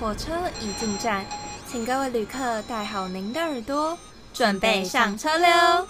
[0.00, 0.32] 火车
[0.62, 1.26] 已进站，
[1.68, 3.98] 请各位旅客戴好您的耳朵，
[4.32, 5.86] 准备上车喽！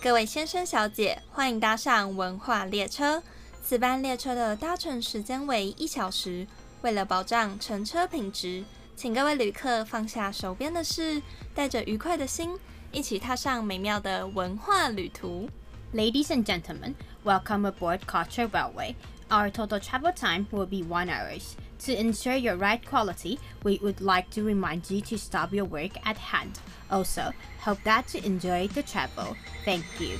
[0.00, 3.20] 各位先生小姐，欢迎搭上文化列车。
[3.60, 6.46] 此班列车的搭乘时间为一小时。
[6.82, 8.62] 为了保障乘车品质，
[8.94, 11.20] 请各位旅客放下手边的事，
[11.52, 12.56] 带着愉快的心，
[12.92, 15.50] 一起踏上美妙的文化旅途。
[15.92, 16.94] Ladies and gentlemen,
[17.24, 18.94] welcome aboard Culture Railway.
[19.29, 21.55] Our total travel time will be one hours.
[21.85, 25.97] To ensure your ride quality, we would like to remind you to stop your work
[26.05, 26.59] at hand.
[26.89, 29.35] Also, hope that you enjoy the travel.
[29.65, 30.19] Thank you.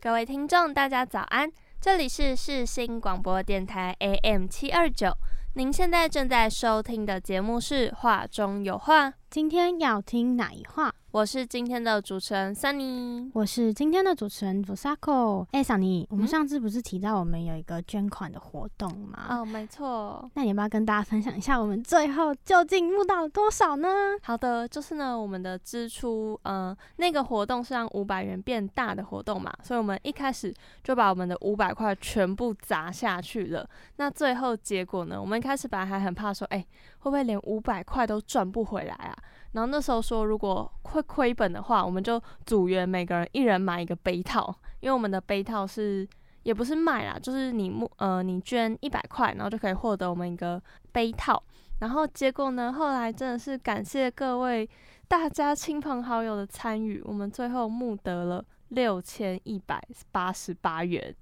[0.00, 1.50] 各位听众，大家早安！
[1.80, 5.16] 这里是世新广播电台 AM 七二九，
[5.53, 10.95] 您现在正在收听的节目是《话中有话》，今天要听哪一话？
[11.13, 13.29] 我是今天的主持人 Sunny。
[13.33, 15.45] 我是今天的主持人 Fusako。
[15.51, 19.25] 哎，Sunny，我们嗯上次不是提到我们有一个捐款的活动吗？
[19.29, 20.31] 哦，没错。
[20.35, 23.89] 那你要不要跟大家分享一下我们最后究竟募到了多少呢？
[24.23, 33.69] 好的，就是呢，我们的支出，呃，那个活动是让五百元变大的活动嘛，所以我们一开始就把我们的五百块全部砸下去了。
[33.97, 36.65] 那最后结果呢，我们一开始本来还很怕说，哎、
[36.99, 39.13] 会不会连五百块都赚不回来啊？
[39.53, 46.07] 然后那时候说，如果会亏本的话，我们就组员每个人一人买一个杯套，因为我们的杯套是
[46.43, 51.41] 也不是卖啦，就是你募呃你捐一百块，然后就可以获得我们一个杯套。
[51.79, 54.69] 然后结果呢，后来真的是感谢各位
[55.07, 61.13] 大家亲朋好友的参与，我们最后募得了六千一百八十八元。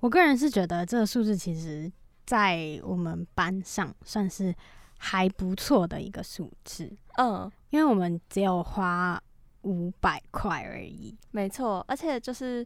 [0.00, 1.90] 我个人是觉得这个数字其实，
[2.26, 4.54] 在我们班上算是
[4.98, 9.20] 还不错的一个数字，嗯，因为我们只有花
[9.62, 11.16] 五百块而已。
[11.30, 12.64] 没错，而且就是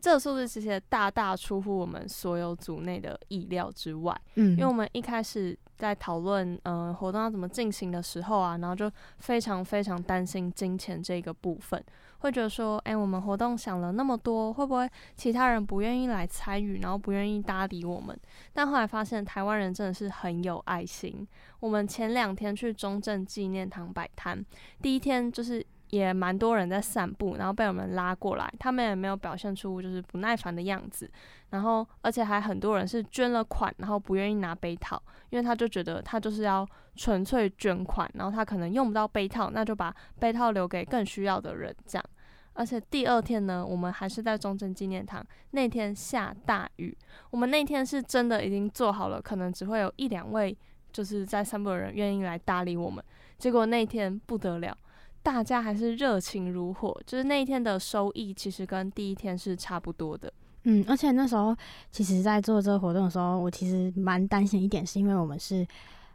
[0.00, 4.20] 这个数字其实大大出乎我们所有组内的意料之外。
[4.34, 11.80] 嗯，因为我们一开始在讨论嗯、呃活动要怎么进行的时候啊，然后就非常非常担心金钱这个部分，
[12.18, 18.18] 会觉得说，哎、我们活动想了那么多，会不会其他人不愿意来参与，然后不愿意搭理我们？
[18.52, 21.26] 但后来发现台湾人真的是很有爱心。
[21.60, 24.44] 我们前两天去中正纪念堂摆摊，
[24.82, 25.64] 第一天就是。
[25.90, 31.10] 也蛮多人在散步，然后被我们拉过来，他们也没有表现出就是不耐烦的样子，
[31.50, 42.04] 然后而且还很多人是捐了款，然后不愿意拿杯套，因为他就觉得他就是要纯粹捐款，然后他可能用不到杯套，那就把杯套留给更需要的人这样。
[42.52, 46.96] 而且第二天呢，我们还是在中正纪念堂，那天下大雨，
[47.30, 50.54] 我们那天是真的已经做好了，可能只会有一两位
[50.92, 53.02] 就是在散步的人愿意来搭理我们，
[53.38, 54.76] 结果那天不得了。
[55.22, 60.32] 大家还是热情如火，就是那一天的收益其实跟第一天是差不多的。
[60.64, 61.56] 嗯，而且那时候
[61.90, 65.66] 其实，在做这个活动的时候，我其实蛮担心一点，是因为我们是。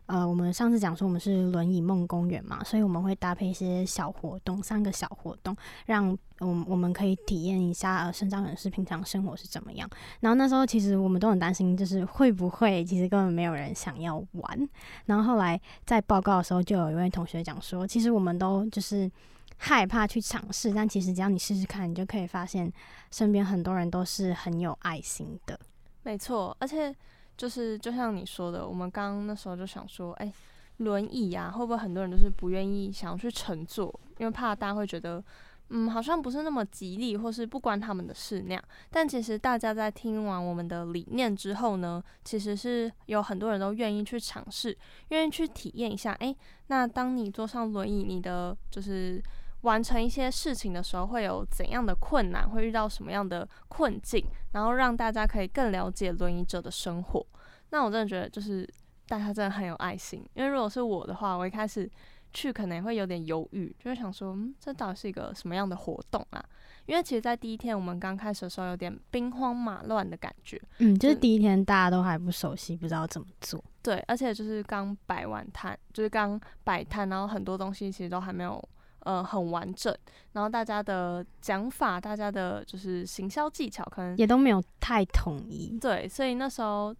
[0.06, 5.56] 呃，我们上次讲说我们是轮椅梦公园嘛，所以我们会搭配一些小活动，三个小活动，
[5.86, 9.90] 让我们我们可以体验一下呃身障人士平常生活是怎么样。
[10.20, 14.70] 然后那时候其实我们都很担心，就是会不会其实根本没有人想要玩。
[15.06, 19.10] 然后后来在报告的时候，就有一位同学讲说，其实我们都就是
[19.58, 22.72] 害怕去尝试，但其实只要你试试看，你就可以发现
[23.10, 25.58] 身边很多人都是很有爱心的。
[26.04, 26.94] 没错，而且
[27.38, 30.32] 就是就像你说的，我们刚刚那时候就想说，哎、
[30.78, 35.24] 轮椅啊，会不会很多人都是不愿意想要去乘坐，因为怕大家会觉得，
[35.70, 38.64] 嗯，好像不是那么吉利，或是不关他们的事那样。
[38.90, 44.78] 但其实大家在听完我们的理念之后呢，其实是有很多人都愿意去尝试，
[45.10, 46.12] 愿意去体验一下。
[46.14, 46.36] 哎、
[46.68, 49.22] 那当你坐上轮椅，你的就是
[49.64, 57.26] 完成一些事情的时候，会有怎样的困难，会遇到什么样的困境，然后让大家可以更了解轮椅者的生活。
[57.72, 58.66] 那我真的觉得，就是
[59.08, 60.24] 大家真的很有爱心。
[60.36, 61.90] 因为如果是我的话，我一开始
[62.34, 66.44] 去可能也会有点犹豫，就会想说，嗯，这到底是一个什么样的活动啊？
[66.86, 70.62] 因为其实，在第一天我们刚开始的时候，有点兵荒马乱的感觉。
[70.80, 73.64] 嗯，就是第一天大家都还不熟悉，不知道怎么做。
[73.82, 78.62] 对，而且就是刚摆完摊，就是刚摆摊，然后很多东西其实都还没有
[79.04, 79.96] 呃很完整，
[80.34, 85.78] 然后大家的讲法，大家的就是行销技巧可能也都没有太统一。
[85.80, 86.96] 对，所以那时候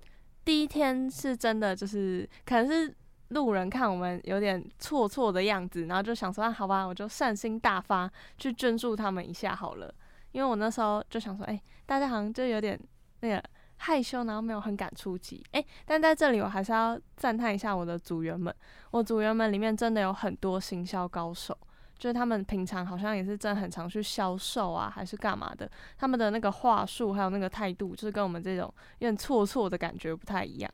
[0.46, 2.94] 第一天是真的就是可能是
[3.30, 9.94] 路人看我们有点错错的样子，然后就想说啊，好吧，我就善心大发去捐助他们一下好了。
[10.34, 12.80] 因为我那时候就想说，哎、大家好像就有点
[13.22, 13.44] 那个
[13.78, 15.44] 害羞，然后没有很敢出击。
[15.52, 18.54] 哎、但在这里我还是要赞叹一下我的组员们，
[18.92, 21.58] 我组员们里面真的有很多行销高手。
[22.04, 28.66] 就是他们平常好像也是真的很常去销售啊，还是干嘛的，他们的那个话术还有那个态度，就是跟我们这种
[29.00, 30.70] 有点错错的感觉不太一样。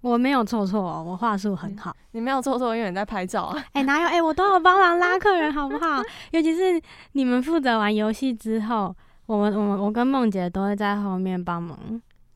[0.00, 1.94] 我没有错错哦，我话术很好。
[2.10, 3.64] 你没有错错，因为你在拍照啊。
[3.74, 4.08] 哎、哪有？
[4.08, 6.02] 哎、我都有帮忙拉客人，好不好？
[6.32, 6.82] 尤其是
[7.12, 8.92] 你们负责玩游戏之后，
[9.26, 11.78] 我们我们我跟梦姐都会在后面帮忙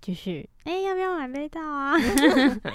[0.04, 0.46] 继续。
[0.64, 1.94] 哎、要不要买杯套啊？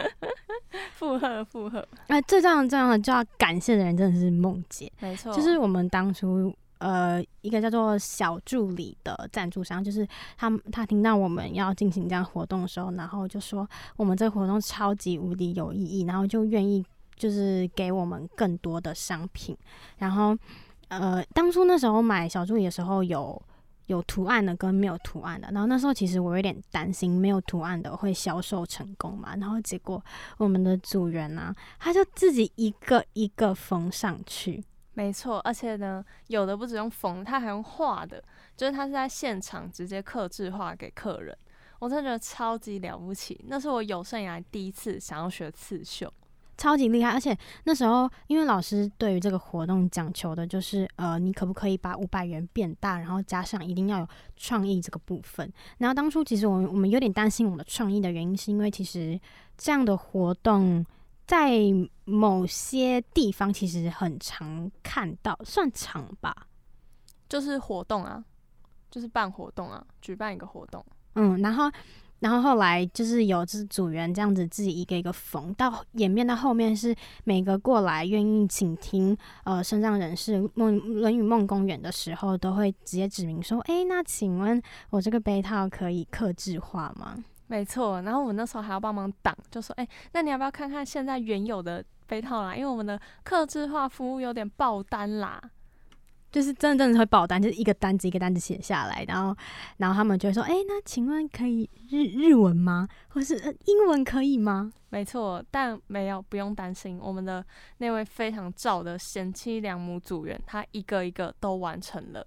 [0.95, 16.83] 附和附和， 哎、最重要最重要的就要感谢的人真的是梦姐，没错，就是我们当初呃一个叫做小助理的赞助商，就是他他听到我们要进行这样活动的时候，然后就说我们这个活动超级无敌有意义，然后就愿意
[17.15, 19.55] 就是给我们更多的商品，
[19.99, 20.35] 然后
[20.87, 23.39] 呃当初那时候买小助理的时候有。
[23.89, 29.99] 有图案的跟没有图案的，然后那时候其实我有点担心没有图案的会销售成功嘛，然后结果
[30.37, 34.63] 我们的组员呢、他就自己一个一个缝上去，
[34.93, 38.23] 没错，而且呢，有的不只用缝，他还用画的，
[38.55, 41.35] 就是他是在现场直接刻制画给客人。
[41.79, 46.13] 我真的觉得超级了不起，那是我有生以来第一次想要学刺绣。
[46.59, 55.49] 超级厉害，而且那时候因为老师对于这个活动讲求的就是，呃，你可不可以把五百元变大，然后加上一定要有创意这个部分。
[55.77, 59.17] 然后当初其实我们我们有点担心我们的创意的原因，是因为其实
[59.57, 60.85] 这样的活动
[61.25, 61.53] 在
[62.03, 66.35] 某些地方其实很常看到，算常吧。
[67.29, 68.21] 就是活动啊，
[68.91, 70.85] 就是办活动啊，举办一个活动。
[71.15, 71.71] 嗯，然后
[72.19, 87.17] 然后后来就是有这组员这样子自己一个一个缝，到演变到后面是每个过来愿意倾听呃身障人士梦《论语梦公园》的时候，都会直接指明说，哎、那请问我这个杯套可以刻制化吗？
[87.47, 92.55] 没错，然后我们那时候还要帮忙挡，就说：“哎、那你要不要看看现在原有的杯套啦？
[92.55, 95.41] 因为我们的刻制化服务有点爆单啦。
[96.31, 99.35] 就是真的真的会爆单，就是一个单子一个单子写下来，然后
[99.77, 102.87] 然后他们就会说，哎、那请问可以日日文吗？
[103.09, 107.45] 或是、呃、英文可以吗？”没错，但没有不用担心，我们的
[107.77, 112.25] 那位非常照的贤妻良母组员，他一个一个都完成了。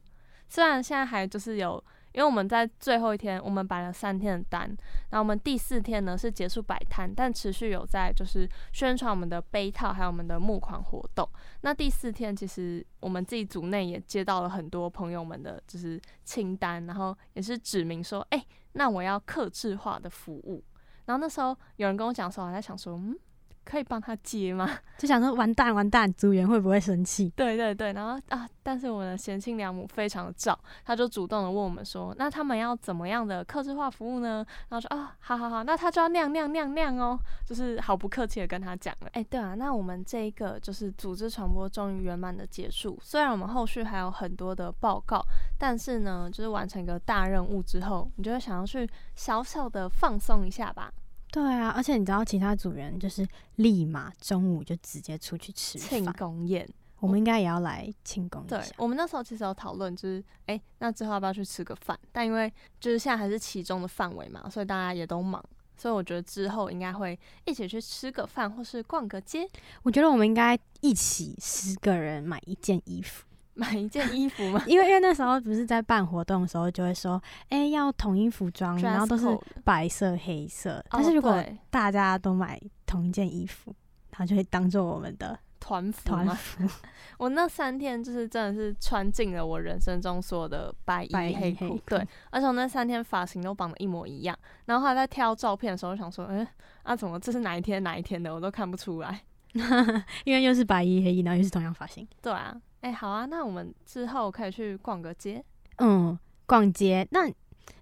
[0.49, 1.83] 虽然现在还就是有，
[2.13, 4.69] 因为我们在最后一天，我们摆了三天的单，
[5.11, 11.29] 然后我们第四天呢是结束摆摊，但持续有在就是宣传我们的杯套还有我们的募款活动。
[11.63, 20.63] 那第四天其实我们自己组内也接到了很多朋友们的就是清单，然后也是指明说，哎、那我要客制化的服务。
[21.07, 23.19] 然后那时候有人跟我讲的时候，我在想说，嗯，
[23.65, 24.69] 可以帮他接吗？
[24.99, 27.33] 就想说完蛋完蛋，组员会不会生气？
[27.37, 34.45] 对对对，然后啊，但是我们的贤妻良母非常的照，他就主动的问我们说，那他们要怎么样的客制化服务呢？
[34.69, 39.09] 然后说啊，好好好，那他就要那样那样那样那样哦，就是毫不客气的跟他讲了。
[39.13, 45.25] 哎，对啊，那我们这一个就是组织传播终于圆满的结束，虽然我们后续还有很多的报告，
[45.59, 50.93] 但是呢，就是完成一个大任务之后，你就会想要去小小的放松一下吧。
[51.33, 53.27] 对啊，而且你知道其他组员就是
[53.57, 56.69] 立马中午就直接出去吃庆，功宴，
[57.01, 58.63] 我们应该也要来庆功一对。
[58.77, 61.99] 我们那时候其实有讨论，就是哎、诶那之后要不要去吃个饭？
[62.13, 65.43] 但因为就是现在还是其中的范围嘛，所以大家也都忙，
[65.75, 69.49] 所以我觉得之后应该会一起去吃个饭，或是逛个街，
[69.85, 74.63] 我觉得我们应该一起十个人买一件衣服，买一件衣服嘛。
[74.67, 79.27] 因为 因为那时候不是在办活动的时候就会说，哎、要统一服装，然后都是
[79.65, 80.85] 白色、黑色。
[80.91, 83.75] 但哦是如果大家都买同一件衣服，
[84.11, 86.69] 它就会当做我们的团服嘛，团服。
[87.19, 94.37] 我那三天就是真的是穿尽了我人生中所有的白衣黑黑裤，对，而且我那三天发型都绑的一模一样。
[94.65, 96.47] 然后在挑照片的时候，我想说，嗯、
[96.83, 99.21] 啊怎么这是哪一天哪一天的，我都看不出来。
[100.25, 102.07] 因为又是白衣黑衣，然后又是同样发型。
[102.21, 105.43] 对啊，哎、好啊，那我们之后可以去逛个街。
[105.79, 107.33] 嗯，逛街那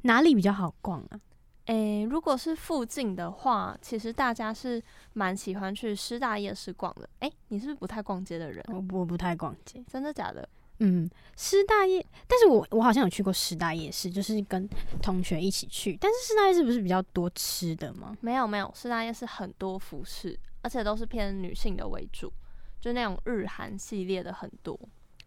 [0.02, 1.21] 哪里比较好逛啊？
[1.66, 7.09] 诶、如果是附近的话，其实大家是蛮喜欢去师大夜市逛的。
[7.21, 8.64] 诶、你是不是不太逛街的人？
[8.69, 9.83] 我我不太逛街。
[9.87, 10.49] 真的假的？
[10.80, 14.69] 嗯，师大夜，但是我我好像有去过师大夜市，就是跟
[15.02, 15.97] 同学一起去。
[16.00, 18.16] 但是师大夜市不是比较多吃的吗？
[18.21, 22.33] 没有没有，师大夜市很多服饰，而且都是偏女性的为主，
[22.81, 24.79] 就那种日韩系列的很多。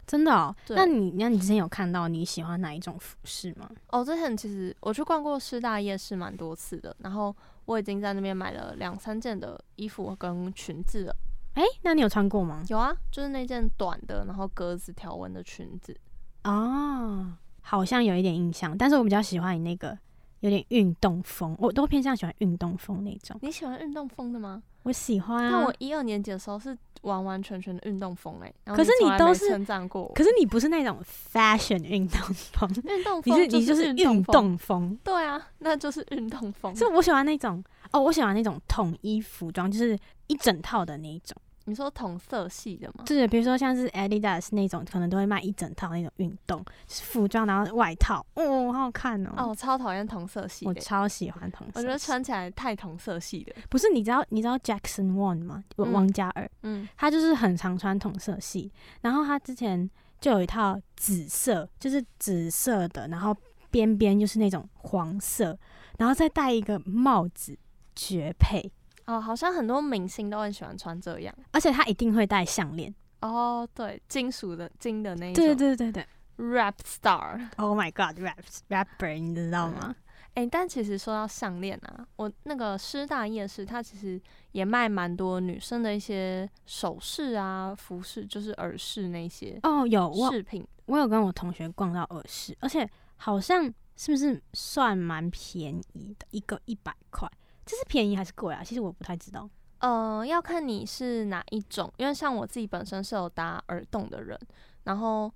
[0.06, 3.70] 真的哦，对那你那你之前有看到你喜欢哪一种服饰吗？
[3.88, 7.34] 哦，之前其实我去逛过师大夜市蛮多次的，然后
[7.64, 11.16] 我已经在那边买了两三件的衣服跟裙子了。
[11.54, 12.62] 诶，那你有穿过吗？
[12.68, 15.96] 有啊，就是那件短的，然后格子条纹的裙子。
[16.42, 17.32] 哦，
[17.62, 19.96] 好像有一点印象，但是我比较喜欢你那个
[20.44, 23.34] 有点运动风，我都偏向喜欢运动风那种。
[23.40, 24.62] 你喜欢运动风的吗？
[24.82, 31.00] 我喜欢啊但我，一二年级的时候是完完全全的运动风哎、可是你都是成长过可是你不是那种
[31.32, 32.20] fashion 运动
[32.52, 34.98] 风， 运动你风是你就是运动风。
[35.02, 36.76] 对啊，那就是运动风。
[36.76, 41.34] 所以我喜欢那种哦，我喜欢那种统一服装，就是一整套的那一种。
[41.66, 43.04] 你说同色系的吗？
[43.06, 49.30] 就是比如说像是 Adidas 那种，可能都会卖一整套那种运动就是服装，然后外套，哦，好好看哦。
[49.36, 51.78] 哦，我超讨厌同色系的，我超喜欢同色系。
[51.78, 53.54] 我觉得穿起来太同色系的。
[53.70, 55.64] 不是你知道你知道 Jackson One 吗？
[55.76, 59.88] 王嗯王嘉尔，嗯，他就是很常穿同色系，然后他之前
[60.20, 63.34] 就有一套紫色，就是紫色的，然后
[63.70, 65.58] 边边就是那种黄色，
[65.98, 67.58] 然后再戴一个帽子，
[67.96, 68.70] 绝配。
[69.06, 71.34] 哦，好像很多明星都很喜欢穿这样。
[71.52, 72.94] 而且他一定会戴项链。
[73.20, 76.04] 哦，对，金属的金的那一对种对对对
[76.36, 77.48] 对，rap star。
[77.56, 79.94] ，Oh my God，rap rapper，你知道吗？
[80.34, 84.20] 哎、但其实说到项链啊，我那个师大夜市，它其实
[84.50, 90.66] 也卖蛮多女生的一些首饰啊、服饰，就是耳饰那些哦，有饰品。
[90.86, 97.30] 我有跟我同学逛到耳饰，而且好像是不是算蛮便宜的，一个一百块，
[97.64, 98.62] 这是便宜还是贵啊？
[98.64, 99.48] 其实我不太知道。
[99.78, 104.38] 呃，要看你是哪一种，因为像我自己本身是有打耳洞的人，
[104.84, 105.30] 然后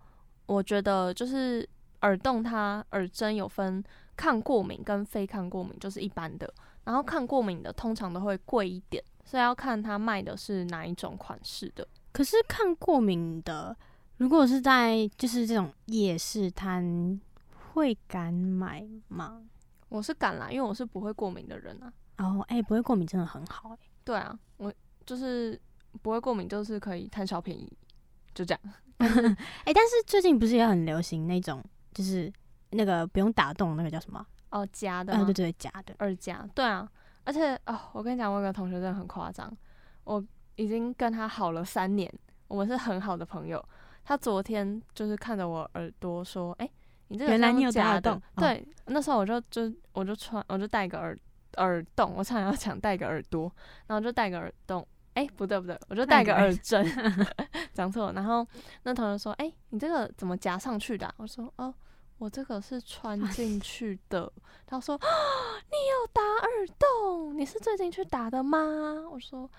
[0.47, 1.69] 我觉得就是
[2.03, 3.83] 耳洞它耳针有分
[4.17, 6.53] 抗过敏跟非抗过敏，就是一般的，
[6.85, 11.87] 然后抗过敏的通常都会贵一点，所以要看它卖的是哪一种款式的。
[12.13, 13.77] 可是抗过敏的，
[14.17, 17.21] 如果是在就是这种夜市摊，
[17.73, 19.43] 会敢买吗？
[19.91, 21.93] 我是敢啦，因为我是不会过敏的人啊。
[22.19, 24.73] 哦，哎、不会过敏真的很好哎、对啊，我
[25.07, 25.61] 就是
[26.03, 27.73] 不会过敏，就是可以贪小便宜，
[28.35, 28.75] 就这样。
[28.99, 31.63] 哎、但是最近不是也很流行那种，
[31.95, 32.33] 就是
[32.71, 34.25] 那个不用打洞那个叫什么？
[34.51, 35.95] 哦，夹的呃，吗对对，假的。
[36.01, 36.91] 耳夹，对啊，
[37.25, 39.55] 而且哦，我跟你讲，我有个同学真的很夸张，
[40.05, 40.25] 我
[40.57, 42.13] 已经跟他好了三年，
[42.49, 43.65] 我们是很好的朋友。
[44.05, 46.69] 他昨天就是看着我耳朵说：“哎、
[47.09, 51.17] 你这个像原来你有假的打耳洞哦对，那时候我就就我就穿，我就戴个耳
[51.59, 53.53] 耳洞，我差点要讲戴个耳朵，
[53.87, 54.87] 然后就戴个耳洞。
[55.15, 56.87] 哎、不对不对，我就戴个耳耳针，
[57.75, 58.12] 讲错了。
[58.12, 58.47] 然后
[58.85, 61.75] 那同学说：“哎、你这个怎么夹上去的啊、我说：“哦，
[62.19, 64.33] 我这个是穿进去的。”
[64.65, 67.37] 他说：“你有打耳洞？
[67.37, 68.61] 你是最近去打的吗？”
[69.11, 69.50] 我说：“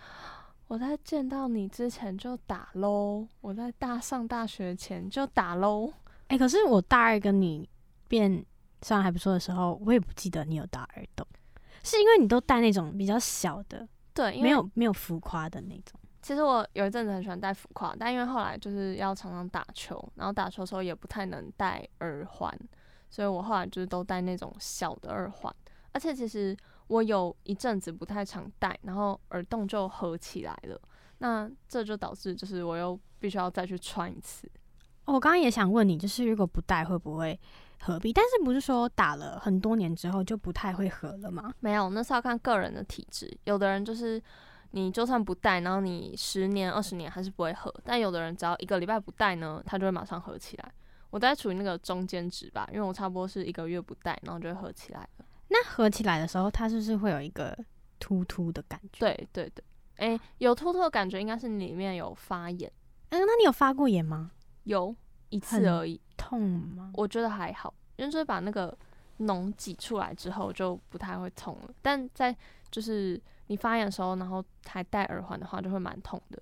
[0.68, 5.92] 我在见到你之前就打喽，我在大上大学前就打喽。
[6.28, 7.68] 哎、可是我大二跟你
[8.08, 8.46] 变
[8.82, 11.28] 算还不错的时候，我也不记得你有打耳洞，
[11.84, 16.00] 是因为你都戴那种比较小的，”对，因为没有没有浮夸的那种。
[16.22, 22.60] 其实我有一阵子很喜欢戴浮夸，但因为后来就是要常常打球，然后打球的时候也不太能戴耳环，
[23.10, 25.56] 所以我后来就是都戴那种小的耳环。
[25.94, 26.56] 而且其实
[26.88, 30.80] 我有一阵子不太常戴，然后耳洞就合起来了，
[31.20, 34.46] 那这就导致就是我又必须要再去穿一次。
[35.06, 37.40] 哦我刚刚也想问你，就是如果不戴会不会
[37.80, 38.12] 合璧？
[38.14, 41.54] 但是不是说打了很多年之后就不太会合了吗？
[41.60, 43.36] 没有，那是要看个人的体质。
[43.46, 44.22] 有的人就是
[44.72, 50.72] 你就算不戴，然后你十年、二十年还是不会合；但有的人只要一个礼拜不戴呢，它就会马上合起来。
[51.10, 55.26] 我大概处于那个中间值吧，因为我差不多是一个月不戴，然后就会合起来了。
[55.48, 57.58] 那合起来的时候，它是不是会有一个
[58.00, 59.64] 突突的感觉？，对对对，
[59.96, 62.72] 诶、有突突的感觉，应该是里面有发炎，
[63.10, 64.32] 嗯、那你有发过炎吗？
[64.66, 64.96] 有
[65.30, 66.92] 一次而已，痛吗？
[66.96, 68.76] 我觉得还好，因为就是把那个
[69.20, 71.74] 脓挤出来之后就不太会痛了。
[71.82, 72.36] 但在
[72.72, 76.42] 就是你发炎的时候，然后还戴耳环的话，就会蛮痛的。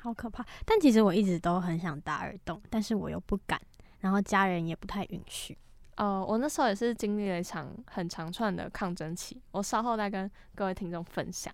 [0.00, 0.44] 好可怕！
[0.64, 3.60] 但其实我一直都很想打耳洞，但是我又不敢，
[3.98, 5.58] 然后家人也不太允许。
[5.96, 11.52] 呃，我那时候也是经历了一场很长串的抗争期，我稍后再跟各位听众分享。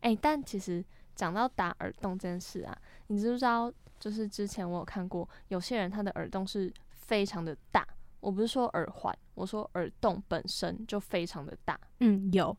[0.00, 0.84] 诶、但其实
[1.14, 3.72] 讲到打耳洞这件事啊，你知不知道？
[3.98, 7.86] 就是之前我有看过，有些人他的耳洞是非常的大，
[8.20, 11.78] 我不是说耳环，我说耳洞本身就非常的大。
[12.00, 12.56] 嗯，有，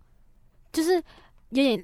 [0.72, 0.96] 就是
[1.50, 1.82] 有点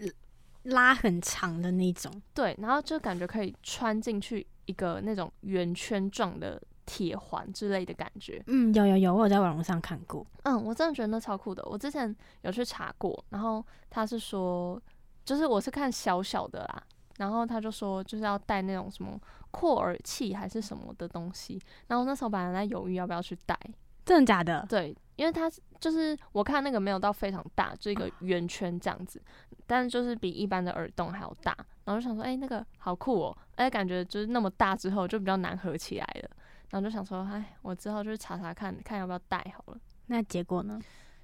[0.63, 2.11] 拉很长的那种。
[2.33, 8.41] 对，然后就感觉可以穿进去一个那种圆圈状的铁环之类的感觉。
[8.47, 10.25] 嗯，有有有，我有在网络上看过。
[10.43, 11.63] 嗯，我真的觉得那超酷的。
[11.65, 14.81] 我之前有去查过，然后他是说，
[15.25, 16.83] 就是我是看小小的啦，
[17.17, 19.19] 然后他就说就是要戴那种什么
[19.53, 23.57] 扩耳器还是什么的东西，然后那时候本来在犹豫要不要去戴，
[24.03, 24.65] 真的假的？
[24.67, 25.47] 对，因为它
[25.79, 29.21] 就是我看那个没有到非常大，就一个圆圈这样子，
[29.67, 31.55] 但就是比一般的耳洞还要大，
[31.85, 36.29] 然后就想说，哎、那个好酷哦，而且感觉就是那么大之后就比较难合起来了，
[36.71, 39.79] 然后就想说，哎，我之后就查查看看要不要戴好了。
[40.07, 40.79] 那结果呢？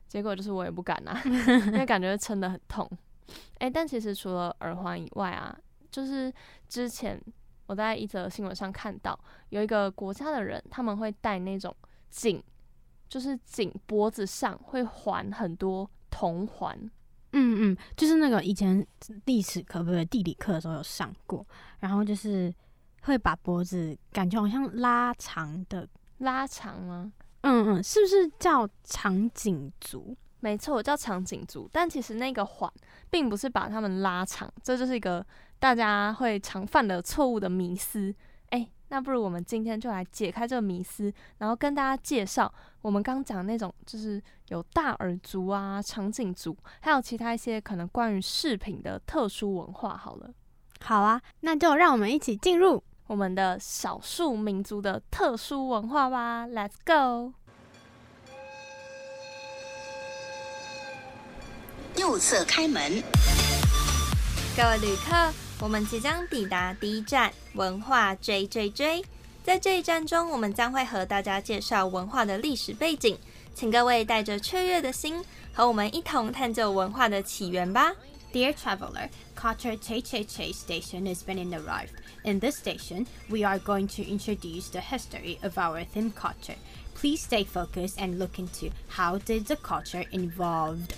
[0.07, 1.21] 结果就是我也不敢啊，
[1.67, 2.89] 因为感觉撑得很痛。
[3.59, 5.55] 诶，但其实除了耳环以外啊，
[5.91, 6.33] 就是
[6.67, 7.21] 之前
[7.69, 9.17] 我在一则新闻上看到，
[9.49, 11.73] 有一个国家的人他们会戴那种
[12.09, 12.43] 颈，
[13.07, 16.75] 就是颈脖子上会环很多铜环。
[17.33, 18.83] 嗯嗯，就是那个以前
[19.25, 21.45] 历史课不是地理课的时候有上过，
[21.77, 22.51] 然后就是
[23.03, 27.13] 会把脖子感觉好像拉长的拉长吗？
[27.41, 30.17] 嗯嗯，是不是叫长颈族？
[30.39, 31.69] 没错，叫长颈族。
[31.71, 32.73] 但其实那个环
[33.11, 35.23] 并不是把它们拉长，这就是一个
[35.59, 38.15] 大家会常犯的错误的迷思。
[38.49, 42.51] 哎，那不如我们今天就来解开这个迷思，然后跟大家介绍
[42.81, 49.95] 我们刚讲那种就是有大耳族啊、长颈族，还有其他一些可能关于饰品的特殊文化。
[49.95, 50.31] 好了，
[50.81, 56.47] 好啊，那就让我们一起进入我们的少数民族的特殊文化吧。
[56.47, 57.33] Let's go！
[61.97, 63.03] 右侧开门，
[64.55, 65.48] 各位旅客。
[65.60, 69.04] 我们即将抵达第一站文化 J J J，
[69.42, 73.16] 在这一站中，我们将会和大家介绍文化的历史背景，
[73.54, 77.92] 请各位带着雀跃的心，和我们一同探究文化的起源吧。
[78.32, 81.94] Dear traveler, Culture J J J station has been in arrived.
[82.24, 86.56] In this station, we are going to introduce the history of our theme culture.
[87.00, 90.94] Please stay focused and look into how did the culture evolved.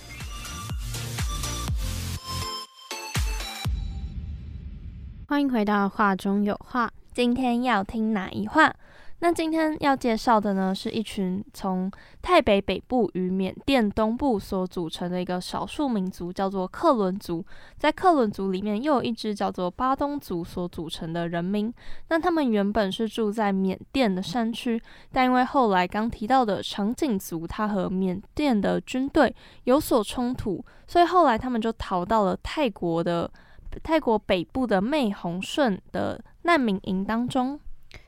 [5.28, 6.90] 欢迎回到画中有画。
[7.12, 8.74] 今天要听哪一话？
[9.20, 17.42] 那今天要介绍的呢，是一群从泰北北部与缅甸东部所组成的一个少数民族，叫做克伦族。
[17.78, 21.72] 在克伦族里面，又有一支叫做巴东族所组成的人民。
[22.08, 33.30] 那他们原本是住在缅甸的山区，但因为后来刚提到的长颈族，他和缅甸的军队有所冲突，所以后来他们就逃到了泰国的。
[33.80, 37.58] 泰国北部的湄红顺的难民营当中，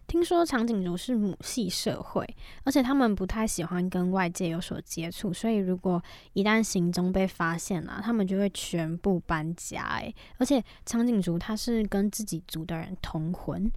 [0.07, 2.27] 听说长颈族是母系社会，
[2.65, 6.03] 而且他们不太喜欢跟外界有所接触，所以如果
[6.35, 9.83] 一旦行踪被发现了，他们就会全部搬家。
[9.99, 13.71] 诶，而且长颈族他是跟自己族的人通婚，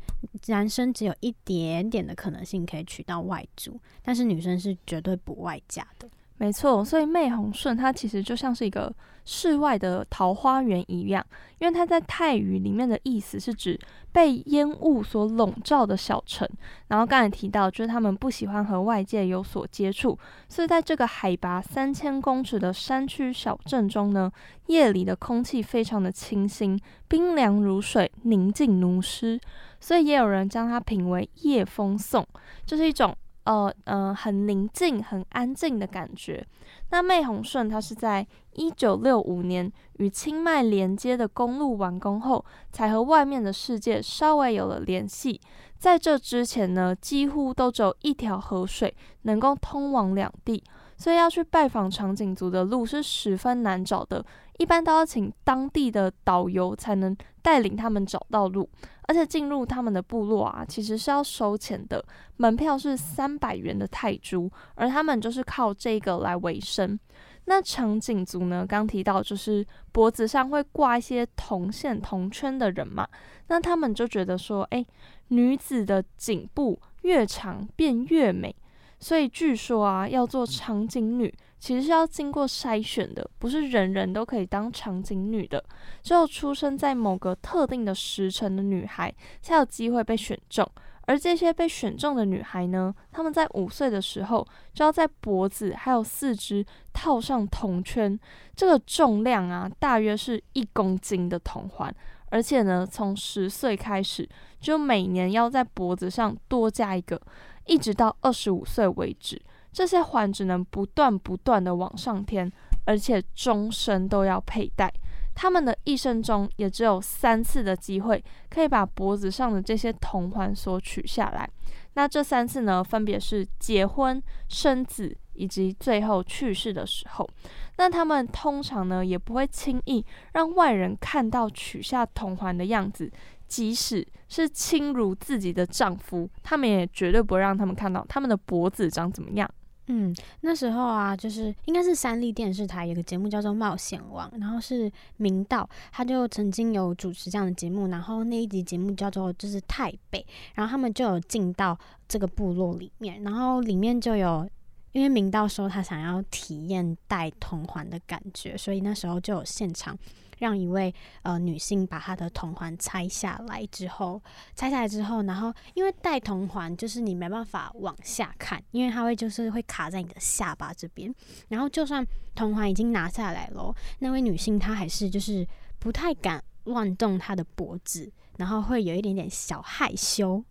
[0.47, 6.09] 男生只有一点点的可能性可以娶到外族，但是女生是绝对不外嫁的。
[6.39, 8.93] 没错，所以湄宏顺它其实就像是一个
[9.29, 11.21] 世外的桃花源一样，
[11.59, 13.77] 因为它在泰语里面的意思是指
[14.13, 16.47] 被烟雾所笼罩的小城。
[16.87, 24.31] 然后刚才提到，就是他们不喜欢和外界有所接触，所以在这个海拔三千公尺的山区小镇中呢，
[24.67, 29.37] 夜里的空气非常的清新，冰凉如水，宁静如诗，
[29.81, 32.25] 所以也有人将它评为夜风颂，
[32.65, 33.13] 就是一种。
[33.47, 36.45] 呃嗯，很宁静、很安静的感觉。
[36.89, 45.39] 那湄宏顺，它是在一九六五年与清迈连接的公路完工后，才和外面的世界稍微有了联系。
[45.77, 50.61] 在这之前呢，几乎都只有一条河水能够通往两地，
[50.97, 54.25] 所以要去拜访长颈族的路是十分难找的。
[54.57, 58.67] 一般都要请当地的导游才能带领他们找到路，
[59.07, 62.03] 而且进入他们的部落啊，其实是要收钱的，
[62.35, 66.99] 门票是三百元的泰铢，而他们就是靠这个来维生。
[67.45, 73.07] 那长颈族呢，刚提到就是脖子上会挂一些铜线、铜圈的人嘛，
[73.47, 74.85] 那他们就觉得说，哎，
[75.29, 78.53] 女子的颈部越长便越美，
[78.99, 81.33] 所以据说啊，要做长颈女。
[81.59, 85.63] 其实是要经过筛选的，不是人人都可以当长颈女的。
[86.03, 90.69] 只有出生在某个特定的时辰的女孩才有机会被选中。
[91.09, 98.19] 而这些被选中的女孩呢，她们在五岁的时候就要在脖子还有四肢套上铜圈，
[98.55, 101.95] 这个重量啊，大约是一公斤的铜环。
[102.29, 104.27] 而且呢，从十岁开始，
[104.59, 107.19] 就每年要在脖子上多加一个，
[107.65, 109.41] 一直到二十五岁为止。
[109.77, 112.51] 这些环只能不断不断的往上添，
[112.85, 114.91] 而且终身都要佩戴。
[115.35, 121.47] 他们的一生中也只有三次的机会可以把脖子上的这些铜环所取下来。
[121.93, 127.29] 那这三次呢，分别是结婚、生子以及最后去世的时候。
[127.77, 133.11] 那他们通常呢，也不会轻易让外人看到取下铜环的样子，
[133.47, 139.47] 即使是亲如自己的丈夫，他们也绝对不会让他们看到他们的脖子长怎么样。
[139.87, 154.47] 嗯，那时候啊，就是应该是三立电视台有个节目叫做《冒险王》，然后是明道，他就曾经有主持这样的节目，然后那一集节目叫做就是泰北，然后他们就有进到这个部落里面，然后里面就有。
[154.93, 159.95] 因为明道说他想要体验戴铜环的感觉，所以那时候就有现场
[160.37, 164.21] 让一位呃女性把她的铜环拆下来之后，
[164.55, 171.13] 拆下来之后，然后因为戴铜环就是你没办法往下看，因为它会就是会卡在你的下巴这边，
[171.49, 175.47] 然后就算铜环已经拿下来了，那位女性她还是就是
[175.79, 180.43] 不太敢乱动她的脖子，然后会有一点点小害羞。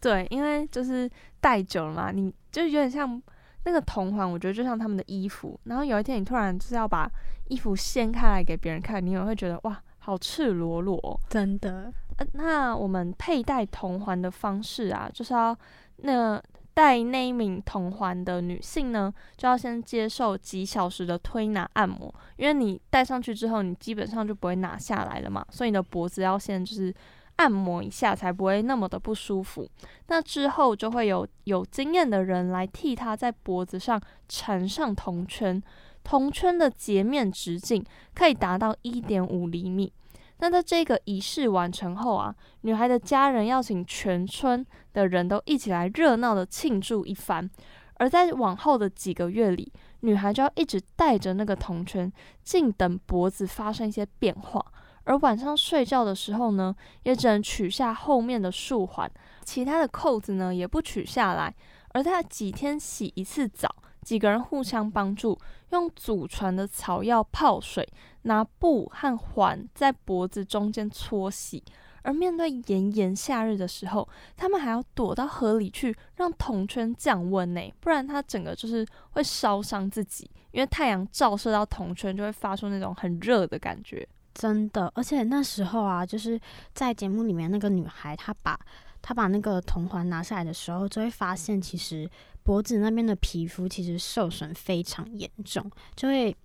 [0.00, 3.22] 对，因为就是戴久了嘛，你就有点像
[3.64, 5.58] 那个铜环，我觉得就像他们的衣服。
[5.64, 7.10] 然后有一天你突然就是要把
[7.48, 11.18] 衣服掀开来给别人看，你也会觉得哇，好赤裸裸哦。
[11.28, 15.56] 真的，呃，那我们佩戴铜环的方式啊，就是要
[15.96, 26.92] 那戴那一名铜环的女性呢，就要先接受几小时的推拿按摩，因为你戴上去之后，你基本上就不会拿下来了嘛，所以你的脖子要先就是
[27.36, 29.68] 按摩一下，才不会那么的不舒服。
[30.08, 35.62] 那之后就会有有经验的人来替他在脖子上缠上铜圈，
[36.04, 39.92] 铜圈的截面直径可以达到一点五厘米。
[40.38, 47.48] 那在这个仪式完成后啊，女孩的家人要请全村的人都一起来热闹的庆祝一番。
[47.96, 52.12] 而在往后的几个月里，女孩就要一直戴着那个铜圈，
[52.42, 54.64] 静等脖子发生一些变化。
[55.04, 59.10] 而晚上睡觉的时候呢，也只能取下后面的束环，
[59.44, 61.54] 其他的扣子呢也不取下来。
[61.90, 63.72] 而她几天洗一次澡，
[64.04, 65.38] 几个人互相帮助，
[65.70, 67.88] 用祖传的草药泡水，
[68.22, 71.64] 拿布和环在脖子中间搓洗。
[72.02, 84.06] 而面对炎炎夏日的时候，他们还要躲到河里去，让铜圈降温呢，不然它整个就是会烧伤自己，因为太阳照射到铜圈就会发出那种很热的感觉。
[84.34, 86.38] 真的，而且那时候啊，就是
[86.74, 88.60] 在节目里面那个女孩，她把
[89.00, 92.06] 她把那个铜环拿下来的时候，就会发现其实
[92.44, 96.36] 脖子那边的皮肤其实受损非常严重，就会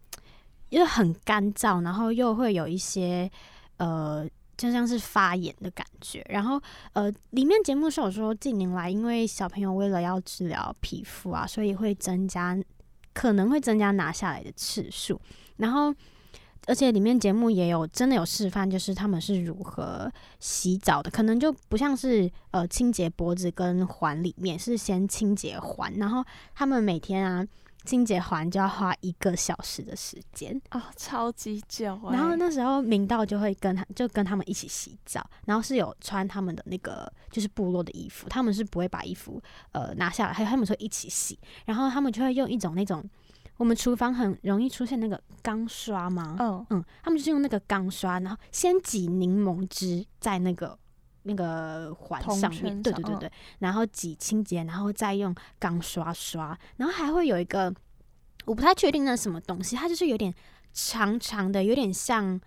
[0.69, 3.29] 又很干燥，然后又会有一些
[3.77, 6.25] 呃，就像是发炎的感觉。
[6.27, 6.59] 然后
[6.93, 12.57] 呃，里面节目是有说，近年来因为小朋友为了要治疗皮肤啊，所以会增加
[13.13, 15.21] 可能会增加拿下来的次数，
[15.57, 15.93] 然后。
[16.67, 27.43] 而且里面节目也有真的有示范，就是他们是如何洗澡的，可能就不像是呃清洁脖子跟环里面，是先清洁环，然后他们每天啊
[27.85, 31.99] 清洁环就要花一个小时的时间啊，超级久。
[32.11, 39.41] 然后那时候明道就会跟他就跟他们一起洗澡，然后是有穿他们的那个就是部落的衣服，他们是不会把衣服
[39.71, 43.03] 呃拿下来，还有他们说一起洗，然后他们就会用一种那种。
[43.59, 46.37] 我们厨房很容易出现那个钢刷吗？
[46.39, 50.79] 嗯嗯，他们就是用那个钢刷，然后先挤柠檬汁在那个
[51.23, 57.73] 那个环上面，对对对对，然后挤清洁，然后再用钢刷刷，然后还会有一个
[58.45, 60.33] 我不太确定那是什么东西，它就是有点
[60.71, 62.39] 长长的，有点像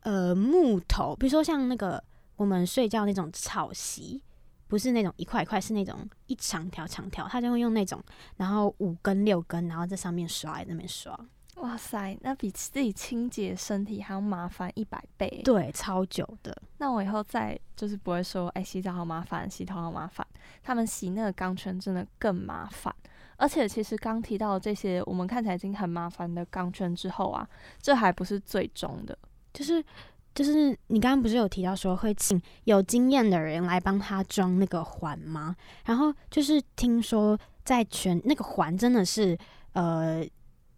[0.00, 2.04] 呃木头，比如说像那个
[2.36, 4.22] 我们睡觉那种草席。
[4.70, 8.00] 不是那种一块一块，是那种一长条长条，他就会用那种，
[8.36, 11.18] 然后五根六根，然后在上面刷，在那边刷。
[11.56, 15.42] 哇塞，那比自己清洁身体还要麻烦一百倍。
[15.44, 16.56] 对，超久的。
[16.78, 20.24] 那我以后再就是不会说，哎，洗澡好麻烦，洗头好麻烦。
[20.62, 22.94] 他们洗那个钢圈真的更麻烦。
[23.36, 27.46] 而且其实刚提到这些，我们看起来已经很麻烦的钢圈之后啊，
[27.82, 29.18] 这还不是最终的，
[29.52, 29.84] 就是。
[30.34, 35.56] 就是你刚刚不是有提到说会请有经验的人来帮他装那个环吗？
[35.84, 39.36] 然后就是听说在全那个环真的是
[39.72, 40.24] 呃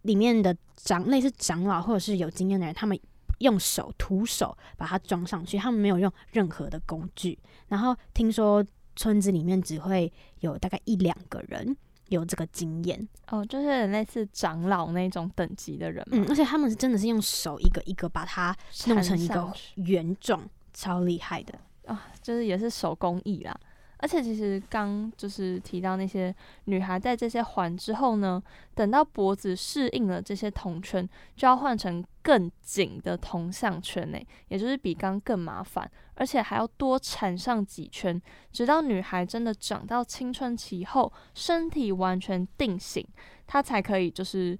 [0.01, 2.99] 里面的长类似长老或者是有经验的人，他们
[3.39, 7.37] 用手徒手把它装上去，他们没有用任何的工具。
[7.67, 11.75] 然后听说村子里面只会有大概一两个人。
[12.09, 13.07] 有这个经验。
[13.27, 18.55] 哦，就是类似长老那种等级的人，嗯，而且他们是真的是用手一个一个把它
[18.87, 20.41] 弄成一个圆状，
[20.73, 21.59] 超厉害的。
[21.85, 23.59] 啊，就是也是手工艺啦。
[24.03, 26.35] 而且其实刚就是提到那些
[26.65, 28.43] 女孩戴这些环之后呢，
[28.75, 43.07] 等到脖子适应了这些铜圈，就要换成更紧的铜项圈呢，也就是比刚更麻烦，而且还要多缠上几圈，直到女孩真的长到青春期后，身体完全定型，
[43.47, 44.59] 她才可以就是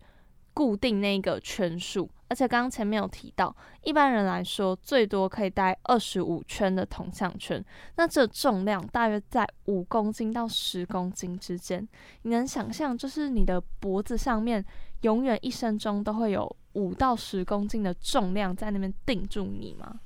[0.53, 2.09] 固定那个圈数。
[2.33, 7.63] 而且刚刚前面有提到，一般人来说最多可以戴二十五圈的铜项圈，
[7.95, 11.87] 那这重量大约在五公斤到十公斤之间。
[12.23, 14.65] 你能想象，就是你的脖子上面
[15.01, 19.99] 永远一生中都会有五到十公斤的重量在那边定住你吗？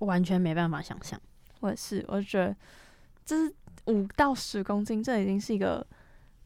[0.00, 1.16] 完全没办法想象。
[1.60, 2.56] 我也是，我就觉得，
[3.24, 5.86] 就是五到十公斤，这已经是一个。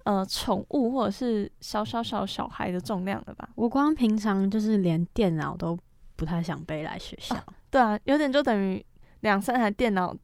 [0.08, 3.46] 呃宠物或者是小小小小孩的重量了吧？
[3.56, 5.78] 我光平常就是连电脑都
[6.16, 7.36] 不太想背来学校，
[7.70, 8.82] 对啊，有点就等于
[9.20, 10.16] 两三台电脑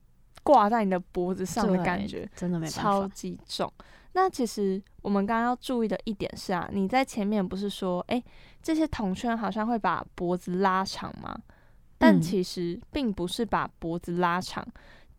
[0.43, 3.07] 挂在你的脖子上的感觉，真的没办超。
[3.09, 3.71] 级重。
[4.15, 8.25] 那其实我们刚刚要注意的一点是啊，你在前面不是说，诶
[8.63, 11.37] 这些铜圈好像会把脖子拉长吗？
[11.99, 14.67] 但嗯其实并不是把脖子拉长，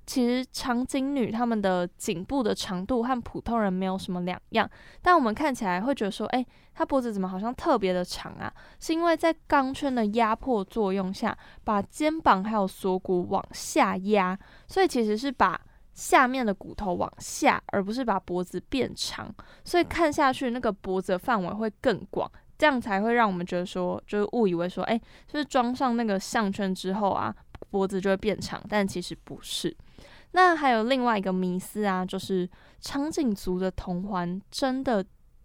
[0.06, 4.70] 其实长颈女她们的颈部的长度和普通人没有什么两样，
[5.02, 8.54] 但我们看起来会觉得说，诶，她脖子怎么好像特别的长啊？
[8.80, 14.38] 是因为在钢圈的压迫作用下，把肩膀还有锁骨往下压，
[14.68, 15.60] 所以其实是把
[15.94, 27.34] 下面的骨头往下，而不是把脖子变长，所以看下去那个脖子的范围会更广，这样才会让我们觉得说，就是误以为说，哎、就是装上那个项圈之后啊，
[27.72, 29.76] 脖子就会变长，但其实不是。
[30.36, 32.48] 那还有另外一个迷思啊，就是
[32.82, 35.04] 长颈族的铜环真的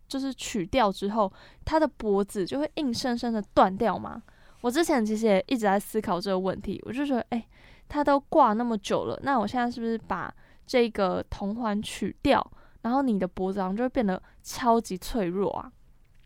[0.09, 1.33] 就是取掉之后，
[1.65, 4.21] 它的脖子就会硬生生的断掉吗？
[4.63, 7.47] 我之前其实也一直在思考这个问题，我就觉得，哎、
[7.89, 10.35] 它都挂那么久了，那我现在是不是把
[10.67, 12.45] 这个铜环取掉，
[12.83, 15.71] 然后你的脖子好像就会变得超级脆弱啊？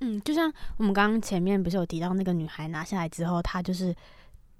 [0.00, 3.94] 嗯，就像我们刚刚前面不是有提到那个女孩拿下来之后，她就是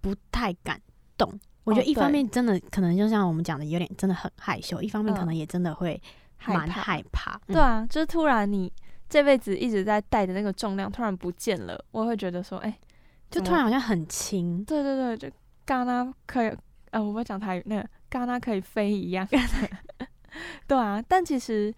[0.03, 0.79] 不太敢
[1.17, 1.33] 动。
[1.65, 6.01] 我觉得一方面真的可能就像我们讲的，有点真的很害羞；一方面可嗯能也真的会
[6.47, 8.73] 蛮害怕对啊，就是突然你
[9.09, 12.79] 这辈子一直在带的那个重量突然不见了，我会觉得说，哎、
[13.31, 14.65] 就突然好像很轻。
[14.65, 16.53] 对对对，就戛纳可以，
[16.91, 19.27] 呃，我会讲台语，那个戛纳可以飞一样。
[20.67, 21.73] 对啊，但其实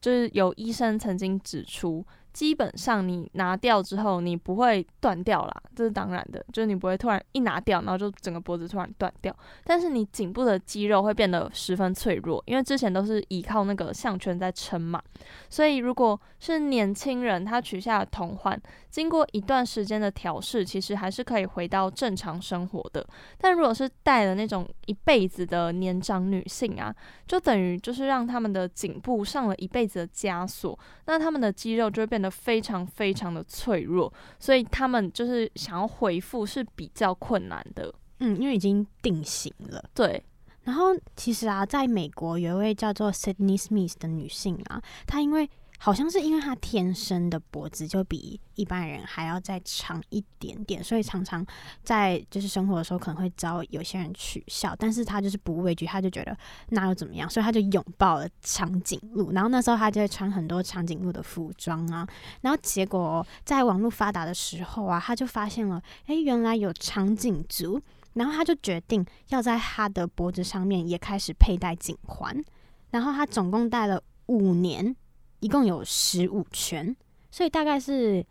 [0.00, 9.34] 就是有医生曾经指出，基本上你拿掉之后，你不会断掉啦，这是当然的，就是你不会突然一拿掉，然后就整个脖子突然断掉。
[9.64, 15.02] 但是你颈部的肌肉会变得十分脆弱，因为之前都是依靠那个项圈在撑嘛。
[15.50, 23.06] 所以如果是年轻人，他取下了铜环，经过一段时间的调试，其实还是可以回到正常生活的。
[23.38, 26.94] 但如果是戴了那种一辈子的年长女性啊，
[27.26, 37.92] 就等于就是让他们的颈部上了一辈子的枷锁，那他们的肌肉就会变得非常非常的脆弱，所以他们就是想要回复是比较困难的。
[38.20, 39.84] 嗯，因为已经定型了。
[39.92, 40.24] 对，
[40.62, 45.50] 然后其实啊，在美国有一位叫做 Sydney Smith 的女性啊，她因为
[45.84, 51.44] 好像是因为他天生的脖子就比一般人还要再长一点点，所以常常
[51.82, 59.32] 在就是生活的时候可能会遭有些人取笑，但是他就是不畏惧，他就觉得那又怎么样，所以他就拥抱了长颈鹿。
[59.32, 62.06] 然后那时候他就会穿很多长颈鹿的服装啊，
[62.42, 67.82] 然后结果在网络发达的时候啊，他就发现了，诶，原来有长颈族。
[68.14, 72.44] 然后他就决定要在他的脖子上面也开始佩戴颈环，
[72.90, 74.94] 然后他总共戴了五年，
[75.42, 76.96] 一共有十五圈，
[77.30, 78.24] 所以大概是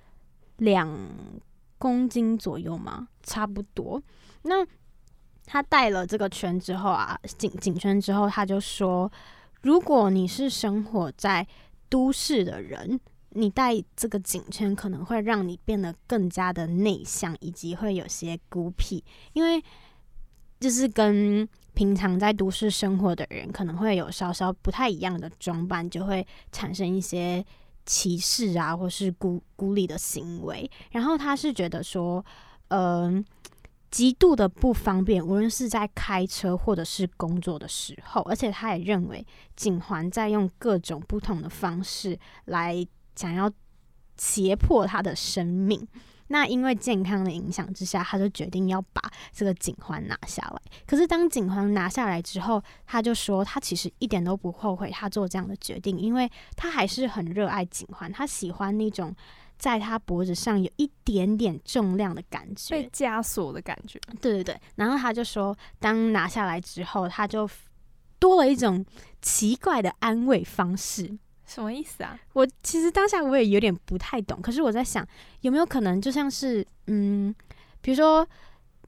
[0.58, 0.90] 两
[1.78, 4.02] 公斤左右嘛，差不多。
[4.44, 4.66] 那
[5.46, 9.12] 他戴了这个圈之后啊，颈颈圈之后，他就说，
[9.62, 11.46] 如果你是生活在
[11.90, 12.98] 都市的人，
[13.32, 19.62] 你戴这个颈圈可能会让你变得更加的内向，以及会有些孤僻，因为
[20.62, 21.46] 就是跟
[21.82, 27.44] 平常在都市生活的人可能会有稍稍不太一样的装扮，就会产生一些
[27.88, 30.70] 歧视啊，或是孤孤立的行为。
[30.92, 32.24] 然后他是觉得说，
[32.68, 33.26] 嗯、
[33.90, 42.16] 极度的不方便，无论是在开车或者是工作的时候，而且他也认为警环在用各种不同的方式
[42.46, 43.52] 来想要
[44.18, 45.88] 胁迫他的生命。
[46.32, 49.02] 那因为健康的影响之下，他就决定要把
[49.34, 50.62] 这个警环拿下来。
[50.88, 59.14] 可是当警环拿下来之后，他就说他其实一点都不后悔他做这样的决定，因为他还是很热爱警环，他喜欢那种
[59.58, 62.90] 在他脖子上有一点点重量的感觉被。
[62.90, 64.00] 枷锁的感觉。
[64.22, 67.50] 对对对，然后他就说，当拿下来之后，他就
[68.20, 68.86] 多了一种
[69.22, 71.20] 奇怪的安慰方式。
[71.46, 72.18] 什么意思啊？
[72.34, 75.06] 我其实当下我也有点不太懂，可是我在想，
[75.42, 77.34] 有没有可能就像是，嗯，
[77.82, 78.28] 比如说，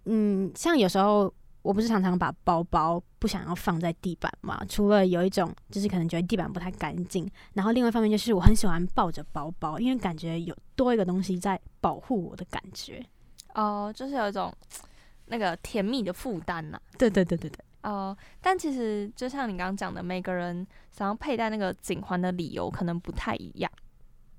[0.06, 13.04] 嗯，像有时候我不是常常把包包不想要放在地板嘛，除了有一种就是可能觉得地板不太干净，然后另外一方面就是我很喜欢抱着包包，因为感觉有多一个东西在保护我的感觉。
[13.56, 14.54] 哦、就是有一种
[15.28, 16.80] 那个甜蜜的负担呐。
[16.98, 23.72] 对对对对对，哦、但其实就像你刚刚讲的，每个人想要佩戴那个颈环的理由可能不太一样。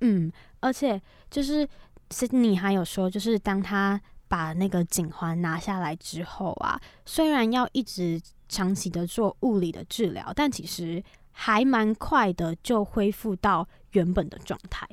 [0.01, 1.69] 嗯，而且就是
[2.11, 14.87] Sydney 还有说，就是当他把那个颈环拿下来之后啊，虽然要一直长期的做物理的治疗，但其实还蛮快的就恢复到原本的状态。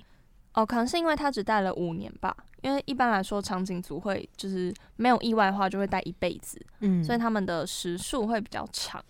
[0.53, 9.03] 哦，可能是因为他只带了五年吧，因为一般来说长颈族会就是没有意外的话就会带一辈子，嗯，所以他们的时数会比较长。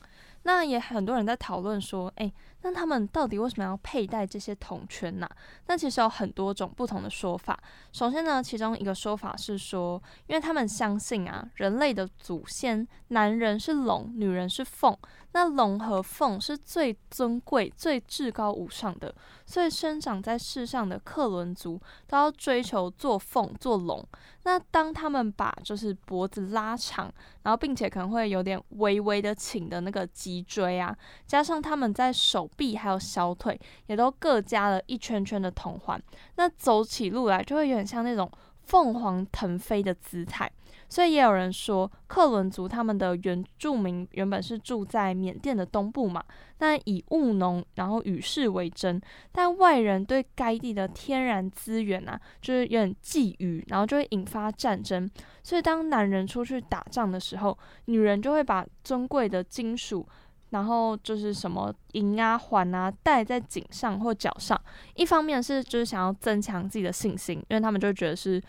[0.43, 2.31] 那也很多人在讨论说，诶，
[2.63, 5.29] 那他们到底为什么要佩戴这些铜圈呢？
[5.67, 7.59] 那其实有很多种不同的说法。
[7.91, 14.95] 首先呢，其中一个说法是说，因为他们相信啊，人类的祖先男人是龙，女人是凤。
[15.33, 24.05] 那龙和凤是最尊贵、最至高无上的，所以生长在世上的克伦族都要追求做凤、做龙。
[24.43, 27.09] 那当他们把就是脖子拉长，
[27.43, 30.93] 然后并且可能会有点微微的倾的那个脊椎啊，
[31.25, 36.01] 加上他们在手臂还有小腿也都各加了一圈圈的铜环，
[36.35, 38.29] 那走起路来就会有点像那种
[38.63, 40.51] 凤凰腾飞的姿态。
[40.87, 46.21] 所以也有人说，克伦族他们的原住民原本是住在缅甸的东部嘛，
[46.57, 48.99] 那以务农然后与世为争，
[49.31, 55.09] 但外人对该地的天然资源啊，就是有点觊觎，然后就会引发战争。
[55.41, 60.05] 所以当男人出去打仗的时候，女人就会把尊贵的金属，
[60.51, 64.57] 然后就是什么银啊环啊戴在颈上或脚上，
[64.93, 68.41] 一方面是就是想要增强自己的信心，因为他们就觉得是。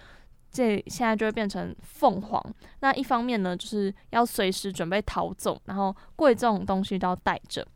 [0.54, 2.54] 这现在就会变成凤凰。
[2.80, 7.66] 那一方面呢，就是要随时准备逃走，然后贵重东西都要带着。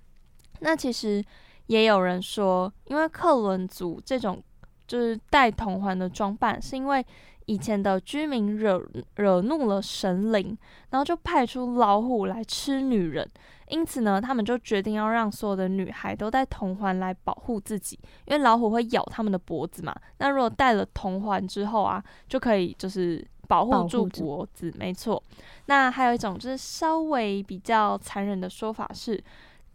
[0.60, 1.24] 那其实
[1.68, 4.44] 也有人说，因为克伦族这种
[4.86, 7.02] 就是戴铜环的装扮，是因为
[7.46, 8.80] 以前的居民惹
[9.16, 10.56] 惹怒了神灵，
[10.90, 13.28] 然后就派出老虎来吃女人。
[13.68, 19.92] 因此呢，他们就决定要让所有的女孩都戴铜环来保护自己，因为老虎会咬他们的脖子嘛。
[20.18, 25.20] 那如果戴了铜环之后啊，就可以就是保护住脖子，没错。
[25.66, 29.20] 那还有一种就是稍微比较残忍的说法是，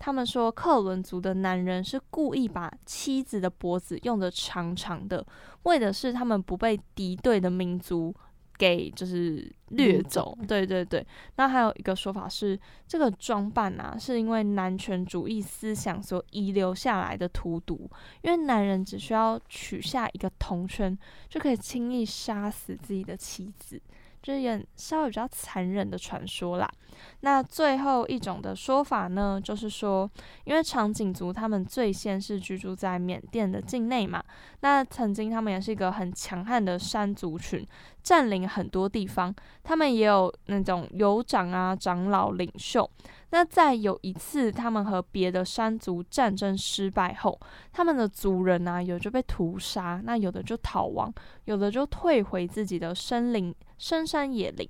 [0.04, 5.24] 他们说克伦族的男人是故意把妻子的脖子用的长长的，
[5.64, 8.14] 为的是他们不被敌对的民族。
[8.58, 11.04] 给就是掠走，对对对。
[11.36, 17.90] 那还有一个说法是，这个装扮啊，是因为男权主义思想所遗留下来的荼毒。
[18.22, 20.96] 因为男人只需要取下一个铜圈，
[21.28, 23.82] 就可以轻易杀死自己的妻子。
[24.22, 26.70] 就是也稍微比较残忍的传说啦。
[27.22, 30.10] 那最后一种的说法呢，就是说，
[30.44, 34.24] 因为长颈族他们最先是居住在缅甸的境内嘛，
[34.60, 37.66] 那曾经他们也是一个很强悍的山族群，
[38.04, 42.88] 占领很多地方，他们也有那种酋长啊、长老、领袖。
[43.32, 47.40] 那在有一次他们和别的山族战争失败后，
[47.74, 51.12] 他们的族人啊，有就被屠杀，那有的就逃亡，
[51.46, 53.54] 有的就退回自己的森林。
[53.78, 54.70] 深山野林，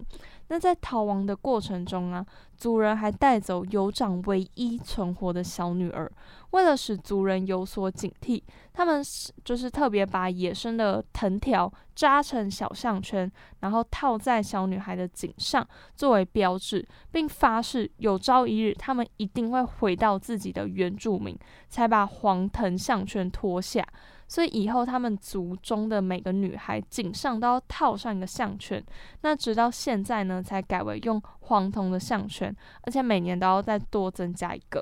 [0.51, 2.25] 那在逃亡的过程中啊，
[2.57, 6.11] 族人还带走酋长唯一存活的小女儿。
[6.49, 9.01] 为了使族人有所警惕，他们
[9.45, 21.33] 就是特别把野生的藤条扎成小项圈，然后套在小女孩的颈上作为标志，并发誓有朝一日他们一定会回到自己的原住民，
[21.69, 23.87] 才把黄藤项圈脱下。
[24.31, 28.81] 所以以后他们族中的每个女孩颈上都要套上一个项圈，
[29.23, 34.81] 那直到现在呢，才改为用黄铜的项圈，而且每年都要再多增加一个。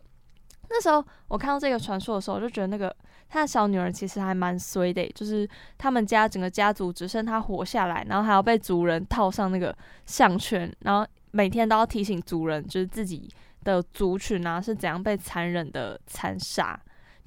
[0.69, 2.95] 那时候我看到这个传说的时候，我就觉得那个
[3.27, 13.27] 他的小女儿其实还蛮衰的，就是他们家整个家族只剩他活下来，然后还要被族人套上那个项圈，然后每天都要提醒族人，就是自己
[13.63, 16.79] 的族群啊是怎样被残忍的残杀。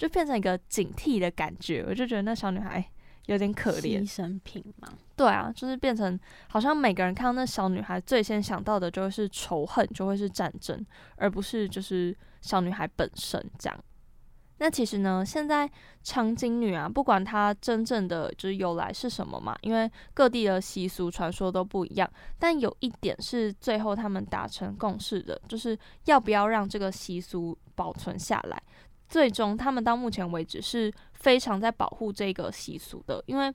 [0.03, 2.85] 就变成一个警惕的感觉，我就觉得那小女孩
[3.27, 4.01] 有点可怜。
[4.01, 10.85] 牺牲品嘛，对啊，就是变成好像每个人看到那小女孩，最先想到的就会是仇恨，就会是战争，
[11.15, 13.85] 而不是就是小女孩本身这样。
[14.59, 15.71] 那其实呢，现在
[16.03, 22.11] 长颈女啊，不管她真正的就是由来是什么嘛，因为各地的习俗传说都不一样，
[22.41, 28.61] 但有一点是最后他们达成共识的，就是要不要让这个习俗保存下来。
[29.13, 33.53] 最终，他们到目前为止是非常在保护这个习俗的，因为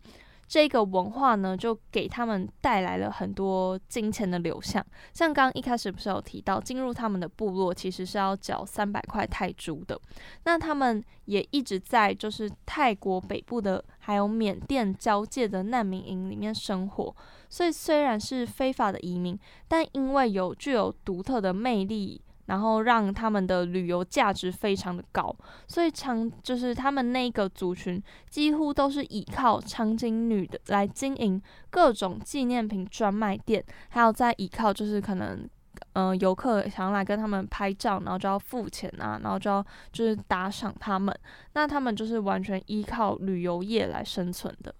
[0.47, 4.85] 这个文化呢，就给他们带来了很多金钱的流向。
[5.13, 9.99] 像刚一开始不是有提到，进入他们的部落其实是要缴三百块泰铢的。
[10.43, 17.15] 那他们也一直在就是泰国北部的还有缅甸交界的难民营里面生活，
[17.49, 19.35] 所以虽然是非法的移民，
[19.67, 22.21] 但因为有具有独特的魅力。
[22.47, 25.33] 然后让他们的旅游价值非常的高，
[25.67, 35.47] 所以长就是他们那个族群几乎都是依靠长颈女的来经营各种纪念品专卖店，还有在依靠就是可能
[35.93, 41.13] 嗯、呃游客想要来跟他们拍照，然后就要付钱啊，然后就要就是打赏他们，
[41.53, 44.73] 那他们就是完全依靠旅游业来生存的。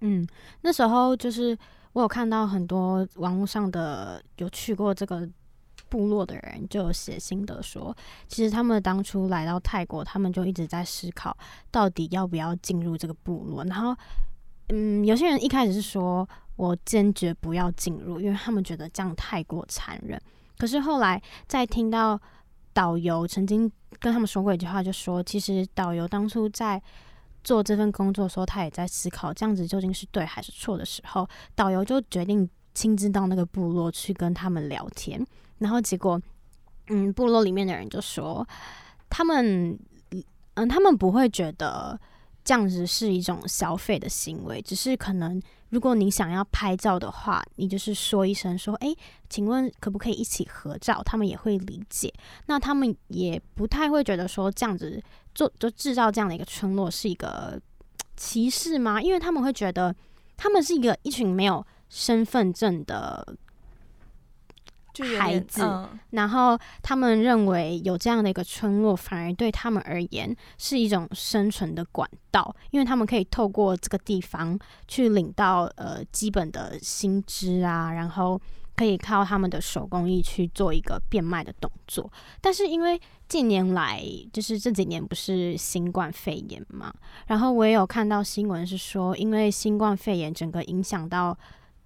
[0.00, 0.26] 嗯，
[0.60, 1.56] 那时候就是
[1.94, 5.26] 我有看到很多网络上的有去过这个
[5.94, 11.36] 部落的人，就写心得说，其实他们当初来到泰国，他们就一直在思考
[11.70, 13.62] 到底要不要进入这个部落。
[13.66, 13.96] 然后，
[14.70, 20.20] 嗯，有些人一开始是说我坚决不要进入，因为他们觉得这样太过残忍。
[20.58, 22.20] 可是后来在听到
[22.72, 23.70] 导游曾经
[24.00, 26.82] 跟他们说过一句话，就说其实导游当初在
[27.44, 35.24] 做这份工作的时候，他也在思考这样子究竟是对还是错的时候，导游就决定亲自到那个部落去跟他们聊天，
[35.64, 36.20] 然后结果，
[36.88, 38.46] 嗯，部落里面的人就说，
[39.08, 39.78] 他们，
[40.54, 41.98] 嗯，他们不会觉得
[42.44, 45.40] 这样子是一种消费的行为，只是可能
[45.70, 48.94] 如果你想要拍照的话，你就是说一声说，诶，
[49.30, 51.02] 请问可不可以一起合照？
[51.02, 52.12] 他们也会理解，
[52.46, 55.02] 那他们也不太会觉得说这样子。
[55.34, 57.60] 做就制造这样的一个村落是一个
[58.16, 59.02] 歧视吗？
[59.02, 59.92] 因为他们会觉得
[60.36, 63.36] 他们是一个一群没有身份证的
[65.02, 78.40] 孩子嗯然后他们认为有这样的一个村落，反而对他们而言是一种生存的管道，因为他们可以透过这个地方去领到呃基本的薪资啊，然后
[78.76, 82.10] 可以靠他们的手工艺去做一个变卖的动作。
[82.40, 86.94] 但是因为近年来就是这几年不是新冠肺炎嘛，
[87.26, 91.36] 然后我也有看到新闻是说，因为新冠肺炎整个影响到。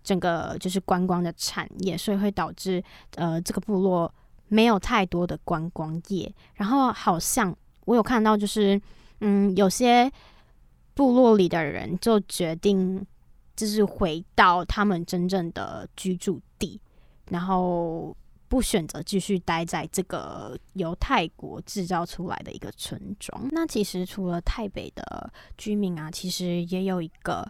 [0.04, 2.82] 整个就是观光的产业，所以会导致
[3.16, 4.12] 呃这个部落
[4.48, 6.32] 没有太多的观光业。
[6.54, 8.80] 然后好像我有看到，就是
[9.20, 10.10] 嗯有些
[10.94, 13.04] 部落里的人就决定
[13.54, 16.80] 就是回到他们真正的居住地，
[17.28, 18.16] 然后
[18.48, 23.46] 不选择继续待在这个由泰国制造出来的一个村庄。
[23.50, 27.46] 那其实除了台北的居民啊，其实也有一个。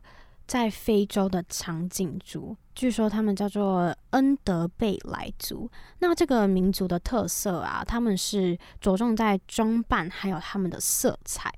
[0.49, 5.71] 在非洲的长颈族，据说他们叫做恩德贝莱族。
[5.99, 11.53] 那这个民族的特色啊，他们是着重在装扮，还有他们的色彩。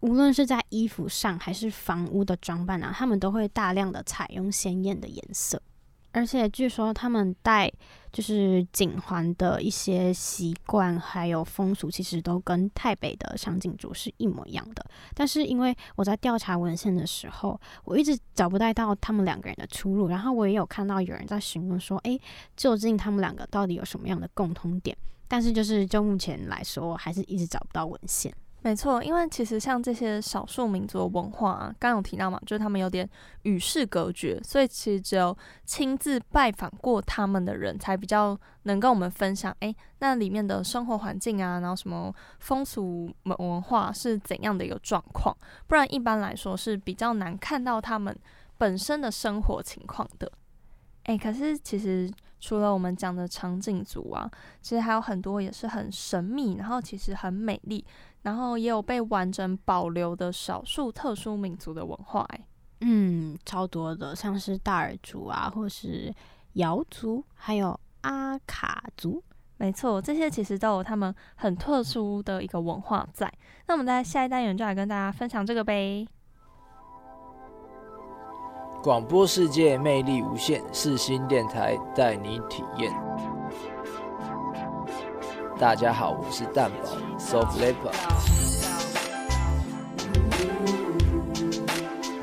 [0.00, 5.62] 无论是在衣服上，还是房屋的装扮啊，他们都会大量的采用鲜艳的颜色。
[6.12, 7.72] 而且据说他们戴
[8.12, 14.84] 就是颈环的一些习惯还有风俗，其实都跟台北的长颈族是一模一样的。
[15.14, 20.08] 但是因为我在调查文献的时候，我一直找不太到他们两个人的出入。
[20.08, 22.20] 然后我也有看到有人在询问说，诶，
[22.56, 24.96] 究竟他们两个到底有什么样的共通点？
[25.26, 28.30] 但是就是就目前来说，还是一直找不到文献。
[28.64, 33.08] 没错，因为其实像这些少数民族的文化啊，刚有提到嘛，就是他们有点
[33.42, 45.36] 与世隔绝，所以其实只有亲自拜访过他们的人，才比较能跟我们分享，诶，那里面的生活环境啊，然后什么风俗文化是怎样的一个状况，
[45.66, 48.16] 不然一般来说是比较难看到他们
[48.56, 50.30] 本身的生活情况的。
[51.06, 52.08] 诶，可是其实
[52.38, 57.84] 除了我们讲的长颈族啊，其实还有很多也是很神秘，然后其实很美丽。
[58.22, 62.46] 然后也有被完整保留的少数特殊民族的文化，哎，
[62.80, 66.14] 嗯，超多的，像是大耳族啊，或是
[66.54, 69.22] 瑶族，还有阿卡族，
[69.56, 73.32] 没错，这些其实都有他们很特殊的一个文化在。
[73.66, 76.06] 那我们在下一单元就来跟大家分享这个呗。
[78.82, 82.92] 广播世界魅力无限，四星电台带你体验。
[85.62, 86.88] 大家好，我是蛋宝
[87.20, 87.92] Soft Leper。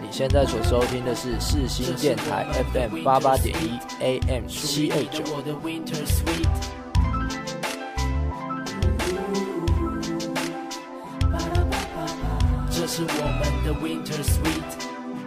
[0.01, 5.23] 你现在所收听的是四新电台 FM 八八点一 AM 七二九。
[12.69, 14.69] 这是我们的 Winter Sweet，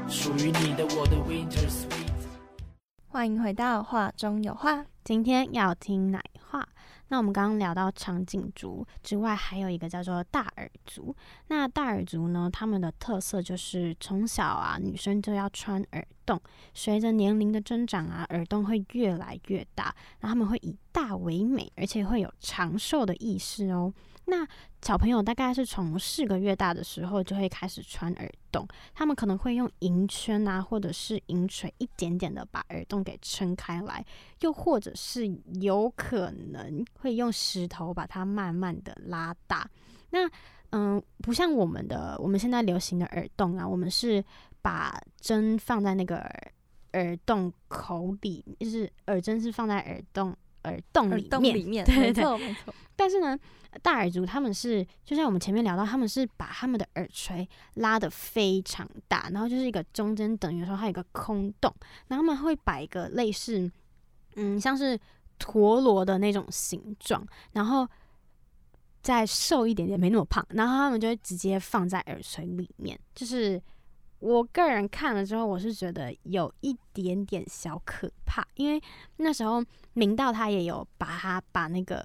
[0.06, 2.12] 属于你的我的 Winter Sweet。
[3.08, 6.68] 欢迎回到画中有画，今天要听奶话。
[7.12, 11.14] 那我们刚刚聊到长颈族之外，还有一个叫做大耳族。
[11.48, 16.40] 那大耳族呢，他们的特色就是从小啊，女生就要穿耳洞，
[16.72, 23.92] 随着年龄的增长啊，耳洞会越来越大，那他们会以大为美，而且会有长寿的意识哦。
[24.26, 24.46] 那
[24.80, 34.04] 小朋友大概是从四个月大的时候就会开始穿耳洞，他们可能会用银圈啊，或者是银锤一点点的把耳洞给撑开来，
[34.40, 35.26] 又或者是
[35.60, 39.68] 有可能会用石头把它慢慢的拉大。
[40.10, 40.30] 那
[40.70, 44.24] 嗯，不像我们的我们现在流行的耳洞啊，我们是
[44.62, 46.52] 把针放在那个耳
[46.92, 51.54] 耳洞口里，就是耳针是放在耳洞耳洞里面。
[51.56, 52.74] 里面，对对对没错没错。
[52.94, 53.38] 但是呢，
[53.82, 61.74] 大耳族他们是就像我们前面聊到，他们是把他们的耳垂拉得非常大，然后就是一个中间等于说它有一个空洞，
[62.08, 63.70] 然后他们会摆一个类似
[64.36, 64.98] 嗯像是
[65.38, 67.88] 陀螺的那种形状，然后
[69.00, 73.60] 再瘦一点点，没那么胖，然后他们就会直接放在耳垂里面，就是。
[74.22, 78.80] 我个人看了之后，我是觉得有一点点小可怕，因为
[79.16, 79.62] 那时候
[79.94, 82.00] 明道他也有把他把那个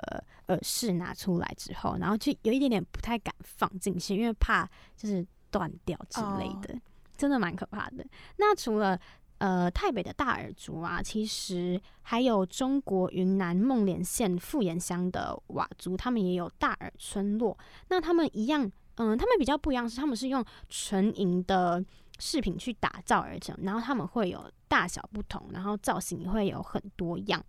[0.48, 6.76] 耳饰拿出来之后，然后就有一点点不太敢放进去，因为怕就是断掉之类的，
[7.16, 8.04] 真的蛮可怕的。
[8.38, 9.00] 那除了
[9.38, 17.56] 呃台北的大耳族啊，其实还有中国云南孟连县富岩乡的佤族，他们也有大耳村落。
[17.90, 18.64] 那他们一样，
[18.96, 21.86] 嗯、他们比较不一样是，他们是用纯银的
[22.20, 27.44] 饰品去打造而成，然后他们会有大小不同，然后造型也会有很多样。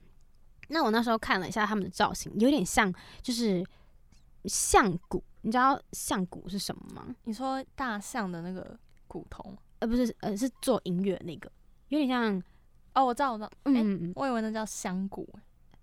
[0.68, 2.92] 那我那时候看了一下他们的造型，有点像
[3.22, 3.64] 就是
[4.44, 7.14] 象骨，你知道象骨是什么吗？
[7.24, 9.58] 你说大象的那个骨头吗？
[9.78, 11.50] 呃，不是，呃，是做音乐那个，
[11.88, 12.42] 有点像，
[12.94, 15.26] 哦，我知道我知道，哎、嗯嗯嗯，我以为那叫香骨，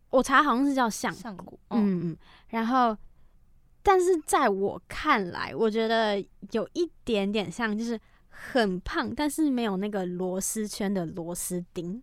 [0.09, 2.17] 我查好像是叫象象骨，嗯，嗯嗯，
[2.49, 2.95] 然后，
[3.81, 6.19] 但是在我看来，我觉得
[6.51, 7.99] 有一点点像，就是
[8.35, 12.01] 很胖，但是没有那个螺丝圈的螺丝钉。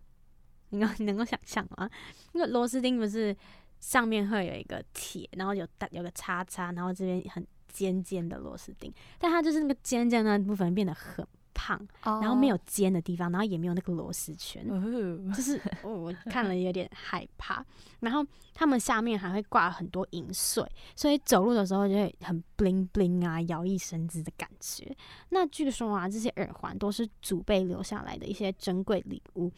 [0.69, 1.89] 你能 你能够想象吗？
[2.31, 3.35] 那个螺丝钉不是
[3.79, 14.65] 上面会有一个铁，然后有大有个叉叉，然后这边很尖尖的螺丝钉，但它就是那个尖尖的那部分变得很胖，然后没有尖的地方，然后也没有那个螺丝圈。
[14.69, 17.65] 哦，就是我 我看了有点害怕，
[17.99, 20.63] 然后他们下面还会挂很多银穗，
[20.95, 24.95] 所以走路的时候就会很 bling bling 啊，摇曳生姿的感觉。
[25.29, 29.51] 那据说啊，这些耳环都是祖辈留下来的一些珍贵礼物。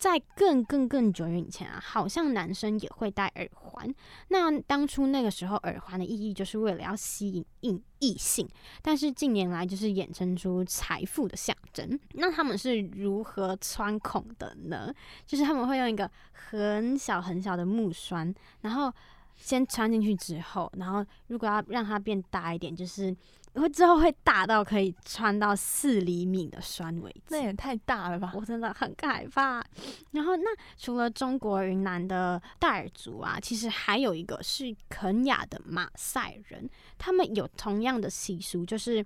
[0.00, 3.94] 在更更更久远以前啊，好像男生也会戴耳环。
[4.28, 8.48] 那当初那个时候，耳环的意义就是为了要吸引异异性，
[8.80, 12.00] 但是近年来就是衍生出财富的象征。
[12.14, 14.90] 那他们是如何穿孔的呢？
[15.26, 18.90] 就是他们会用一个很小很小的木栓，然后
[19.36, 23.14] 先穿进去之后，然后如果要让它变大一点，就是
[23.54, 27.22] 会之后会大到可以穿到四厘米的栓为止。
[27.30, 28.32] 那也太大了吧？
[28.34, 29.64] 我真的很害怕。
[30.12, 30.44] 然后，那
[30.76, 39.04] 除了中国云南的大耳族啊，其实还有一个是肯雅的马赛人，他们有同样的习俗，就是，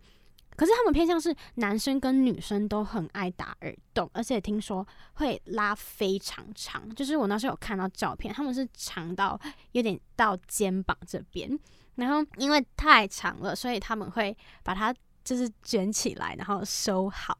[0.57, 9.41] 可是他们偏向是男生跟女生都很爱打耳洞，而且听说会拉非常长，就是我那时候有看到照片，他们是长到
[9.73, 11.59] 有点到肩膀这边，
[11.97, 17.39] 然后因为太长了，所以他们会把它就是卷起来，然后收好。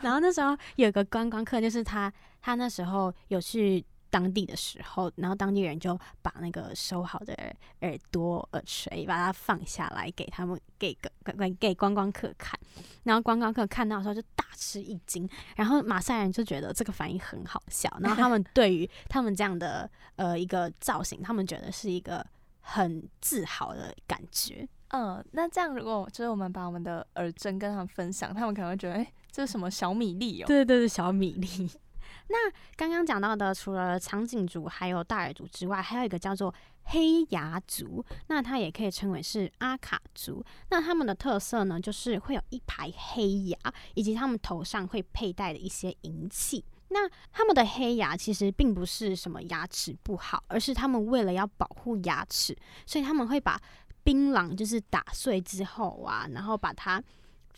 [0.00, 12.56] 然后那时候有个观光客，就是他，他那时候有去当地的时候，然后当地人就把那个收好的耳耳朵、耳垂，把它放下来给他们，给个给给观光客看。
[13.02, 22.24] 然后观光客看到的时候就大吃一惊，然后马赛人就觉得这个反应很好笑，然后他们对于他们这样的呃一个造型，他们觉得是一个
[22.62, 24.66] 很自豪的感觉。
[24.88, 30.46] 嗯，那这样如果就是我们把我们的耳针跟他们分享，他们可能会觉得，哎、这是什么小米粒哦？
[30.46, 31.70] 对对对，小米粒。
[32.28, 32.36] 那
[32.76, 36.54] 刚刚讲到的，除了长颈族还有大耳族之外，还有一个叫做
[36.84, 40.44] 黑牙族，那它也可以称为是阿卡族。
[40.70, 43.58] 那他们的特色呢，就是会有一排黑牙，
[43.94, 46.64] 以及他们头上会佩戴的一些银器。
[46.92, 53.60] 那他们的黑牙其实并不是什么牙齿不好，而是他们为了要保护牙齿，所以他们会把
[54.04, 57.02] 槟榔就是打碎之后啊，然后把它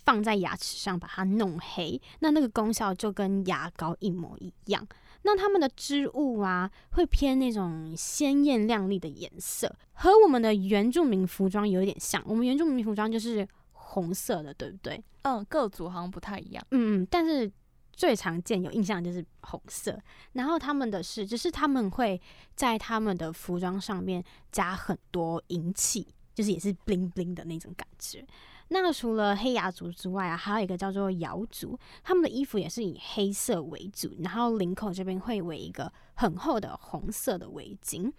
[0.04, 2.00] 放在牙齿上，把它弄黑。
[2.20, 4.86] 那那个功效就跟牙膏一模一样。
[5.22, 12.22] 那他们的织物啊，会偏那种鲜艳亮丽的颜色，和我们的原住民服装有点像。
[12.26, 15.02] 我们原住民服装就是红色的，对不对？
[15.22, 16.62] 嗯，各组好像不太一样。
[16.72, 17.50] 嗯嗯，但是
[17.96, 19.98] 最常见有印象就是红色。
[20.32, 22.20] 然后他们的是，就是他们会
[22.54, 24.22] 在他们的服装上面
[24.52, 28.26] 加很多银器，就是也是 bling bling 的那种感觉。
[28.68, 38.10] 那除了黑牙族之外啊，还有一个叫做瑶族，他们的衣服也是以黑色为主，然后领口这边会围一个很厚的红色的围巾，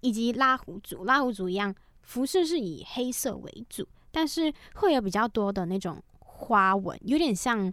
[0.00, 7.70] 以及拉胡族，拉胡族一样，服饰是以黑色为主，但是会有比较多的那种花纹，有点像，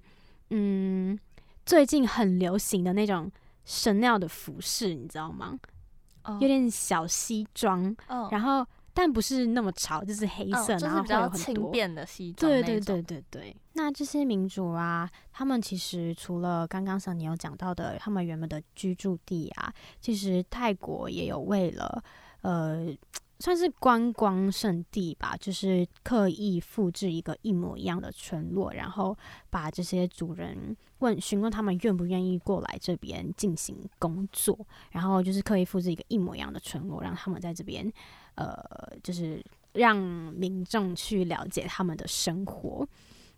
[0.50, 1.18] 嗯，
[1.66, 3.32] 最近很流行的那种
[3.66, 5.58] Chanel 的服饰，你知道吗？
[6.24, 11.72] 哦有点小西装，嗯，然后但不是那么潮，就是黑色，然后会有比较轻很多。
[11.72, 13.56] 便的西装对对对对对。
[13.74, 22.04] 那那这些民族啊，他们其实除了刚刚上你有讲到的，他们原本的居住地啊，其实泰国也有为了
[22.42, 22.88] 呃。
[23.40, 29.16] 算是观光胜地吧，就是刻意复制一个一模一样的村落，然后
[29.50, 34.58] 把这些主人问询问他们愿不愿意过来这边进行工作，
[34.92, 37.92] 然后就是刻意复制一个一模一样的村落，让他们在这边，
[38.36, 38.58] 呃，
[39.04, 42.88] 就是让民众去了解他们的生活。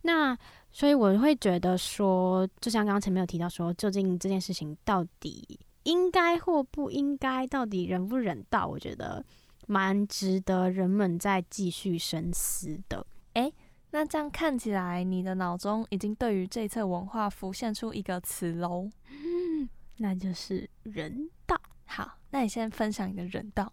[0.04, 0.38] 那
[0.72, 8.68] 所以我会觉得说，就像刚刚前面有提到说，究竟这件事情到底应该或不应该，到底人不人道？
[8.68, 9.26] 我觉得。
[9.68, 13.06] 蛮值得人们再继续深思的。
[13.34, 13.54] 诶，
[13.92, 21.60] 那这样看起来，你的脑中已经对于这册文化浮现出一个词喽，嗯那就是人道。
[21.86, 23.72] 好，那你先分享你的人道。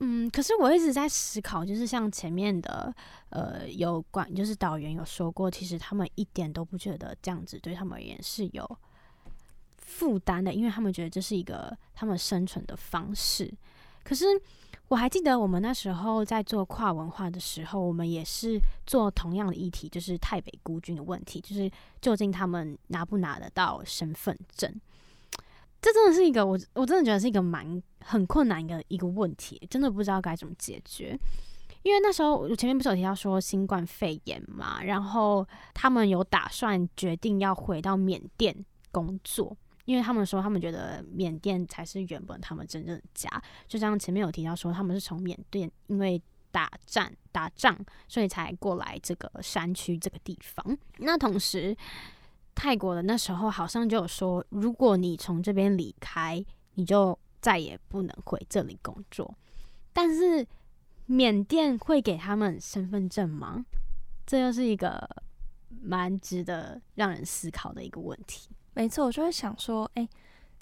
[0.00, 2.94] 嗯，可是我一直在思考，就是像前面的
[3.30, 8.78] 呃，有关就是导员有说过，其实他们一点都不觉得这样子对他们而言是有
[9.78, 13.52] 负担的，因为他们觉得这是一个他们生存的方式。
[14.04, 14.26] 可是。
[14.88, 21.70] 我还记得我们那时候在做跨文化的时候，我们也是做同样的议题，就是台北孤军的问题，就是
[22.00, 24.72] 究竟他们拿不拿得到身份证？
[25.82, 31.18] 这真的是一个我我真的觉得是一个蛮很困难的一个问题，真的不知道该怎么解决。
[31.82, 38.56] 因为那时候我前面不是有提到说新冠肺炎嘛，然后他们有打算决定要回到缅甸
[38.90, 39.56] 工作。
[39.86, 43.30] 因为他们说，他们觉得缅甸才是原本他们真正的家。
[43.66, 46.20] 就像前面有提到说，他们是从缅甸因为
[46.50, 47.78] 打战打仗，
[48.08, 50.76] 所以才过来这个山区这个地方。
[50.98, 51.76] 那同时，
[52.54, 59.34] 泰国的那时候好像就有说，如果你从这边离开，你就再也不能回这里工作。
[59.92, 60.46] 但是
[61.06, 63.64] 缅甸会给他们身份证吗？
[64.26, 65.08] 这又是一个
[65.80, 68.48] 蛮值得让人思考的一个问题。
[68.76, 70.06] 没错，我就会想说，哎，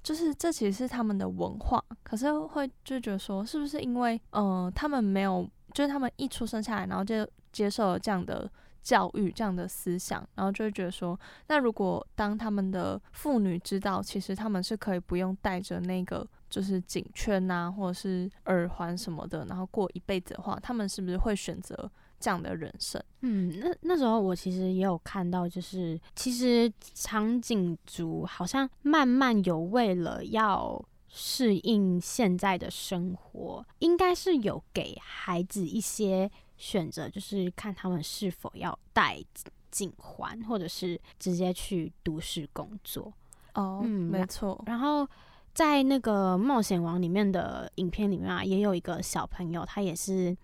[0.01, 8.49] 就是这其实是他们的文化，可是会就觉得说，是不是因为，呃，他们没有，就是他们一出生下来，然后就接受了这样的
[8.85, 21.91] 教育、这样的思想，然后就会觉得说，那如果当他们的妇女知道，其实他们是可以不用带着那个就是颈圈呐，或者是耳环什么的，然后过一辈子的话，他们是不是会选择？
[22.25, 39.23] 这样的人生，嗯，那那时候我其实也有看到，就是其实长颈族好像慢慢有为了要适应现在的生活，应该是有给孩子一些选择，就是看他们是否要戴
[39.71, 43.13] 颈环，或者是直接去都市工作。
[43.53, 44.65] 哦，嗯，没错。
[44.65, 45.07] 然后
[45.53, 50.35] 在那个冒险王里面的影片里面啊，也有一个小朋友，他也是。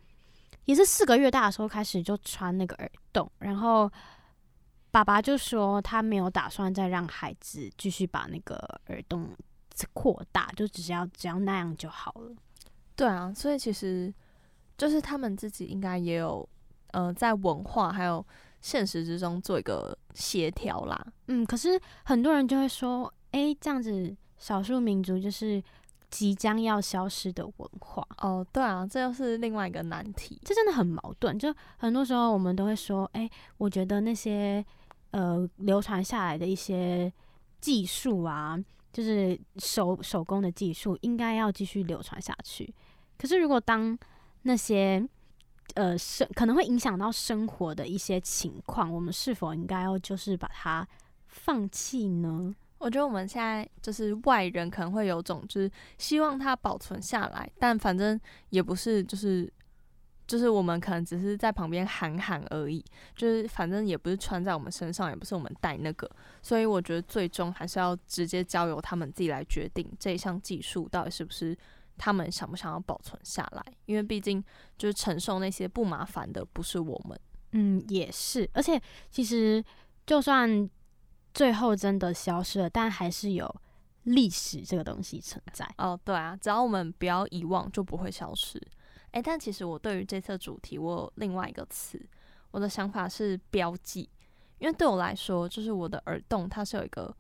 [0.70, 3.90] 也是四个月大的时候开始就穿那个耳洞，然后
[4.92, 8.54] 爸爸就说他没有打算再让孩子继续把那个
[8.86, 9.28] 耳洞
[9.92, 12.32] 扩大，就只要只要那样就好了。
[12.94, 14.14] 对啊，所以其实
[14.78, 16.48] 就是他们自己应该也有
[16.92, 18.24] 呃在文化还有
[18.60, 21.04] 现实之中做一个协调啦。
[21.26, 25.60] 嗯，可是很多人就会说，哎，这样子少数民族就是。
[26.11, 31.38] 即将要消失的文化哦，对啊，这又是另外一个难题，这真的很矛盾。
[31.38, 34.64] 就很多时候我们都会说，哎，我觉得那些
[35.12, 37.12] 呃流传下来的一些
[37.61, 38.58] 技术啊，
[38.92, 42.74] 就是手手工的技术，应该要继续流传下去。
[43.16, 43.96] 可是如果当
[44.42, 45.06] 那些
[45.74, 50.86] 呃生可能会影响到生活的一些情况，我们是否应该要就是把它
[51.28, 52.52] 放弃呢？
[52.80, 58.18] 我觉得我们现在就是外人可能会有种，就是希望它保存下来，但反正
[58.48, 59.52] 也不是，就是
[60.26, 62.82] 就是我们可能只是在旁边喊喊而已，
[63.14, 66.10] 就是反正也不是穿在我们身上，也不是我们带那个，
[66.40, 71.54] 所以我觉得最终还是要直接交由他们自己来决定这一项技术到底是不是
[71.98, 74.42] 他们想不想要保存下来，因为毕竟
[74.78, 77.20] 就是承受那些不麻烦的不是我们，
[77.52, 79.62] 嗯，也是，而且其实
[80.06, 80.66] 就算。
[81.32, 83.54] 最后真的消失了，但还是有
[84.04, 85.68] 历史这个东西存在。
[85.78, 88.60] 哦，对啊，只要我们不要遗忘，就不会消失。
[89.12, 92.00] 诶，但其实我对于这次主题，我有另外一个词，
[92.50, 94.08] 我的想法是标记，
[94.58, 97.14] 因为对我来说，就是我的耳洞它是有一个。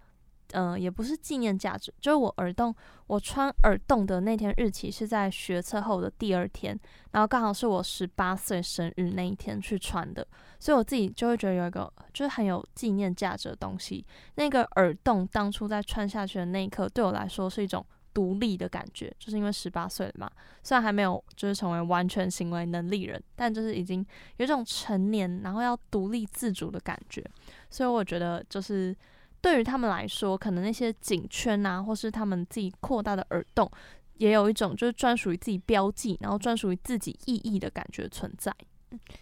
[0.52, 2.74] 嗯，也不是纪念价值，就是我耳洞，
[3.06, 6.78] 我穿耳洞的那天日期是在学测后的第二天，
[7.12, 10.26] 然后刚好是我十八岁生日那一天去穿的，
[10.58, 14.04] 所以我自己就会觉得有一个就是很有纪念价值的东西。
[14.34, 20.28] 那个耳洞当初在穿下去的那一刻，对我来说是一种独立的感觉，就是因为十八岁了嘛，
[20.64, 24.04] 虽然还没有就是成为完全行为能力人，但就是已经
[24.38, 27.24] 有一种成年，然后要独立自主的感觉。
[27.70, 28.94] 所以我觉得，就是
[29.40, 33.70] 对于他们来说，可能那些颈圈啊，或是他们自己扩大的耳洞，
[34.14, 38.54] 也有一种就是专属于自己标记，然后专属于自己意义的感觉存在。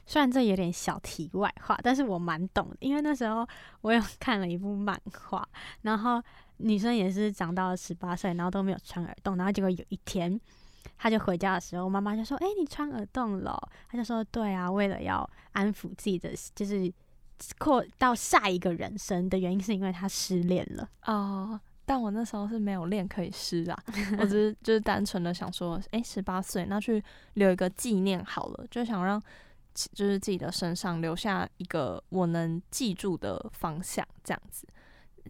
[0.06, 3.46] 虽然这有点小题外话，但是我蛮懂的，因为那时候
[3.82, 4.98] 我有看了一部漫
[5.28, 5.46] 画，
[5.82, 6.22] 然后
[6.56, 10.40] 女生也是长到了十八岁，然后都没有穿耳洞，然后结果有一天，
[10.96, 16.90] 她就回家的时候，妈妈就说：“哎、你穿耳洞了？”她就说：“对啊，为了要安抚自己的，就是
[17.58, 20.88] 扩到下一个人生的原因，是因为他失恋了。
[21.06, 23.84] 哦，但我那时候是没有恋可以失啊，
[24.18, 27.02] 我只是就是单纯的想说，诶，十八岁那去
[27.34, 29.22] 留一个纪念好了，就想让
[29.74, 34.66] 就是自己的身上留下一个我能记住的方向这样子。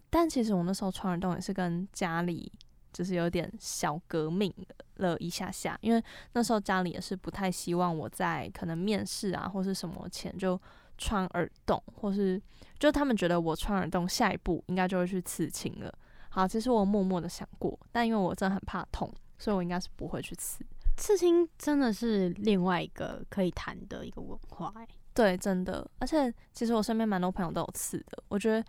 [0.09, 2.51] 但其实我那时候穿耳洞也是跟家里
[2.91, 4.51] 就是有点小革命
[4.95, 6.03] 了一下下，因为
[6.33, 10.59] 那时候家里也是不太希望我在可能面试啊或是什么前就
[10.99, 12.39] 穿耳洞，或是
[12.77, 15.91] 就他们觉得我穿耳洞下一步应该就会去刺青了。
[16.29, 20.63] 好，其实我默默的想过，但因为我真的很怕痛，所以我应该是不会去刺。
[20.95, 28.21] 刺青真的是另外一个可以谈的一个文化、欸，对，真的，而且其实我身边蛮多朋友都有刺的。
[28.27, 28.63] 我觉得，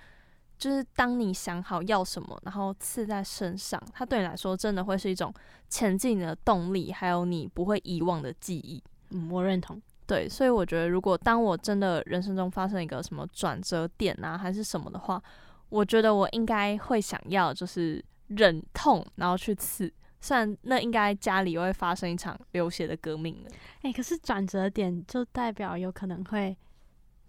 [0.57, 5.35] 就是当你想好要什么，然后刺在身上，它对你来说真的会是一种
[5.69, 8.83] 前进的动力，还有你不会遗忘的记忆。
[9.11, 9.81] 嗯，我认同。
[10.11, 15.23] 对，所以我觉得，如果当我真的人生中发生一个什么转折点啊，还是什么的话，
[15.69, 19.93] 我觉得我应该会想要就是忍痛，然后去刺。
[20.21, 23.51] 虽然那应该家里又会发生一场流血的革命了，
[23.83, 26.55] 哎、可是转折点就代表有可能会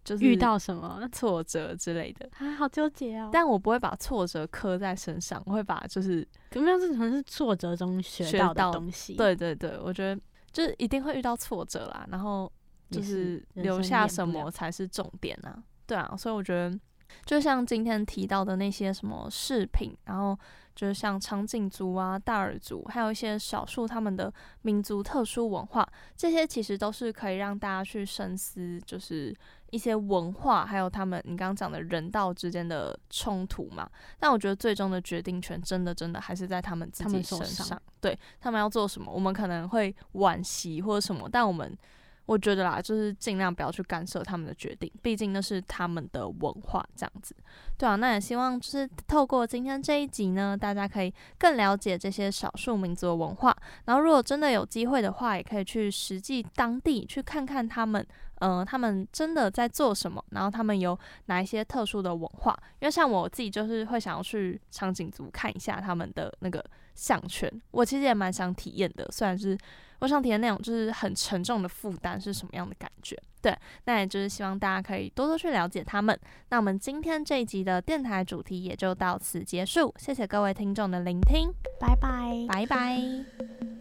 [0.04, 2.28] 就是遇到什么 挫折之类的。
[2.40, 3.30] 啊，好纠结哦。
[3.32, 10.20] 但我不会把挫折刻在身上，我会把就是有没有这可能是挫折中学到的东西？，对对对，我觉得
[10.52, 12.52] 就是一定会遇到挫折啦，然后
[12.92, 15.64] 就是留下什么才是重点啊。
[15.88, 16.78] 对啊，所以我觉得
[17.26, 20.38] 就像今天提到的那些什么饰品，然后
[20.74, 25.86] 就是像长颈族啊、大耳族，还有一些少数他们的民族特殊文化，
[26.16, 29.36] 这些其实都是可以让大家去深思，就是
[29.72, 33.90] 一些文化，还有他们你刚刚讲的人道之间的冲突嘛。
[34.18, 41.78] 但我觉得最终的决定权，真的真的还是在他们自他己身上，对他们要做什么，我们可能会惋惜或者什么，但我们。
[42.26, 47.36] 我觉得啦，就是尽量不要去干涉他们的决定，毕竟那是他们的文化，这样子。
[47.78, 53.56] 对啊，那也希望就是透过今天这一集呢，大家可以更了解这些少数民族的文化。
[53.86, 58.06] 然后，如果真的有机会的话，也可以去实际当地去看看他们，
[58.36, 62.58] 呃，他们真的在做什么，然后他们有哪一些特殊的文化。
[62.80, 66.64] 因为像我自己就是会想要去长颈族看一下他们的那个
[66.94, 69.58] 项圈，我其实也蛮想体验的，虽然是
[70.02, 73.18] 我想体验那种就是很沉重的负担是什么样的感觉。
[73.42, 76.16] 对，那也就是希望大家可以多多去了解他们。
[76.50, 82.46] 那我们今天这一集的电台主题也就到此结束，谢谢各位听众的聆听，拜拜。
[82.48, 83.81] 拜拜。